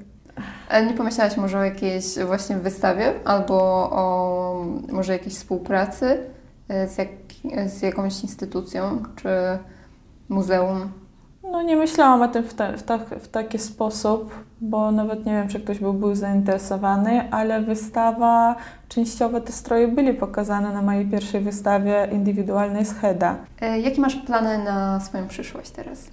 Nie 0.88 0.94
pomyślałaś 0.94 1.38
może 1.38 1.60
o 1.60 1.64
jakiejś 1.64 2.20
właśnie 2.28 2.56
wystawie 2.56 3.14
albo 3.26 3.56
o 3.92 4.66
może 4.92 5.14
jakiejś 5.14 5.36
współpracy 5.36 6.18
z, 6.88 6.97
jak, 6.97 7.10
z 7.69 7.82
jakąś 7.82 8.23
instytucją 8.23 9.03
czy 9.15 9.29
muzeum? 10.29 10.91
No 11.51 11.62
nie 11.62 11.75
myślałam 11.75 12.21
o 12.21 12.27
tym 12.27 12.43
w, 12.43 12.53
ta, 12.53 12.77
w, 12.77 12.84
tak, 12.84 13.01
w 13.19 13.27
taki 13.27 13.60
sposób, 13.60 14.34
bo 14.62 14.91
nawet 14.91 15.25
nie 15.25 15.32
wiem, 15.34 15.47
czy 15.47 15.60
ktoś 15.60 15.79
by 15.79 15.93
był 15.93 16.15
zainteresowany, 16.15 17.32
ale 17.32 17.62
wystawa, 17.62 18.55
częściowo 18.89 19.41
te 19.41 19.51
stroje 19.51 19.88
byli 19.88 20.13
pokazane 20.13 20.73
na 20.73 20.82
mojej 20.82 21.05
pierwszej 21.05 21.41
wystawie 21.41 22.08
indywidualnej 22.12 22.86
z 22.86 22.93
Heda. 22.93 23.36
E, 23.62 23.79
Jakie 23.79 24.01
masz 24.01 24.15
plany 24.15 24.63
na 24.63 24.99
swoją 24.99 25.27
przyszłość 25.27 25.69
teraz? 25.71 26.08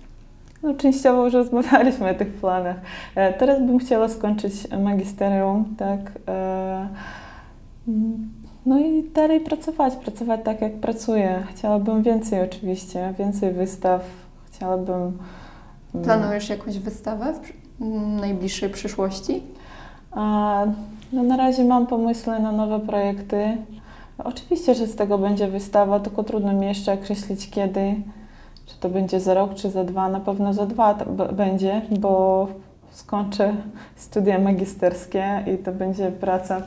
No, 0.62 0.74
częściowo 0.74 1.24
już 1.24 1.34
rozmawialiśmy 1.34 2.10
o 2.10 2.14
tych 2.14 2.32
planach. 2.32 2.76
E, 3.14 3.32
Teraz 3.32 3.58
bym 3.58 3.78
chciała 3.78 4.08
skończyć 4.08 4.70
magisterium, 4.70 5.74
tak. 5.78 6.00
e, 6.28 6.88
No 8.66 8.79
i 8.79 9.02
dalej 9.14 9.40
pracować, 9.40 9.96
pracować 9.96 10.40
tak 10.44 10.61
jak 10.61 10.72
pracuję. 10.74 11.42
Chciałabym 11.50 12.02
więcej 12.02 12.40
oczywiście, 12.42 13.14
więcej 13.18 13.52
wystaw. 13.52 14.02
Chciałabym. 14.52 15.18
mm, 15.94 16.05
Planujesz 16.05 16.48
jakąś 16.48 16.79
wystawę 16.79 17.33
w 17.35 17.40
przy- 17.40 17.52
m, 17.81 18.16
najbliższej 18.20 18.70
przyszłości? 18.70 19.43
A, 20.12 20.64
no 21.12 21.22
na 21.22 21.36
razie 21.36 21.64
mam 21.64 21.86
pomysły 21.86 22.38
na 22.40 22.53
nowe 22.53 22.80
projekty. 22.80 23.57
Oczywiście, 24.24 24.74
że 24.74 24.86
z 24.86 24.97
tego 24.97 25.18
będzie 25.18 25.49
wystawa, 25.49 26.01
tylko 26.01 26.24
trudno 26.24 26.53
mi 26.53 26.66
jeszcze 26.66 26.93
określić 26.93 27.51
kiedy. 27.51 27.95
Czy 28.66 28.76
to 28.80 28.88
będzie 28.88 29.20
za 29.20 29.34
rok, 29.34 29.55
czy 29.55 29.70
za 29.70 29.84
dwa. 29.84 30.09
Na 30.09 30.20
pewno 30.20 30.55
za 30.55 30.66
dwa 30.66 30.95
będzie, 31.32 31.82
bo 32.01 32.49
skończę 32.90 33.55
studia 33.97 34.38
magisterskie 34.38 35.45
i 35.55 35.59
to 35.59 35.72
będzie 35.72 36.11
praca 36.12 36.62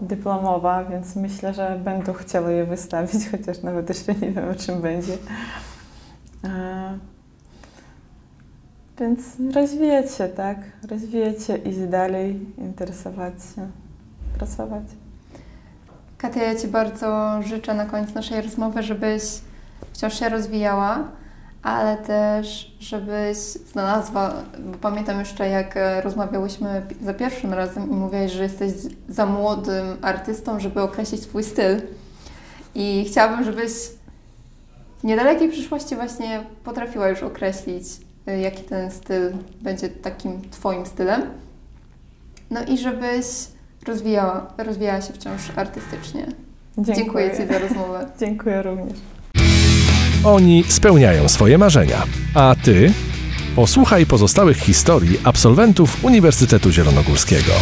dyplomowa, 0.00 0.84
więc 0.84 1.16
myślę, 1.16 1.54
że 1.54 1.80
będę 1.84 2.14
chciała 2.14 2.50
je 2.50 2.64
wystawić, 2.64 3.30
chociaż 3.30 3.62
nawet 3.62 3.88
jeszcze 3.88 4.14
nie 4.14 4.30
wiem, 4.30 4.48
o 4.48 4.54
czym 4.54 4.80
będzie. 4.80 5.12
E, 6.44 6.98
Więc 9.00 9.20
rozwijać 9.54 10.14
się, 10.14 10.28
tak? 10.28 10.58
Rozwijać 10.90 11.36
iść 11.64 11.78
dalej, 11.78 12.46
interesować 12.58 13.34
się, 13.54 13.68
pracować. 14.38 14.82
Katia, 16.18 16.42
ja 16.42 16.56
Ci 16.56 16.68
bardzo 16.68 17.40
życzę 17.42 17.74
na 17.74 17.86
koniec 17.86 18.14
naszej 18.14 18.42
rozmowy, 18.42 18.82
żebyś 18.82 19.22
wciąż 19.92 20.18
się 20.18 20.28
rozwijała, 20.28 21.08
ale 21.62 21.96
też 21.96 22.76
żebyś 22.80 23.36
znalazła, 23.38 24.34
bo 24.58 24.78
pamiętam 24.78 25.18
jeszcze 25.18 25.48
jak 25.48 25.76
e, 25.76 26.00
rozmawiałyśmy 26.00 26.82
za 27.02 27.14
pierwszym 27.14 27.52
razem 27.52 27.90
i 27.90 27.94
mówiłaś, 27.94 28.32
że 28.32 28.42
jesteś 28.42 28.72
za 29.08 29.26
młodym 29.26 29.96
artystą, 30.02 30.60
żeby 30.60 30.80
określić 30.80 31.22
swój 31.22 31.44
styl. 31.44 31.82
I 32.74 33.04
chciałabym, 33.08 33.44
żebyś 33.44 33.72
w 35.00 35.04
niedalekiej 35.04 35.48
przyszłości 35.48 35.94
właśnie 35.94 36.44
potrafiła 36.64 37.08
już 37.08 37.22
określić, 37.22 37.84
e, 38.26 38.40
jaki 38.40 38.62
ten 38.62 38.90
styl 38.90 39.32
będzie 39.60 39.88
takim 39.88 40.50
Twoim 40.50 40.86
stylem. 40.86 41.22
No 42.50 42.64
i 42.64 42.78
żebyś 42.78 43.26
rozwijała, 43.86 44.52
rozwijała 44.58 45.00
się 45.00 45.12
wciąż 45.12 45.40
artystycznie. 45.56 46.26
Dziękuję 46.78 47.30
Ci 47.36 47.46
za 47.46 47.58
rozmowę. 47.58 48.06
Dziękuję 48.20 48.62
również. 48.62 48.98
Oni 50.24 50.64
spełniają 50.68 51.28
swoje 51.28 51.58
marzenia. 51.58 52.02
A 52.34 52.56
ty? 52.62 52.92
Posłuchaj 53.56 54.06
pozostałych 54.06 54.58
historii 54.58 55.18
absolwentów 55.24 56.04
Uniwersytetu 56.04 56.70
Zielonogórskiego. 56.70 57.52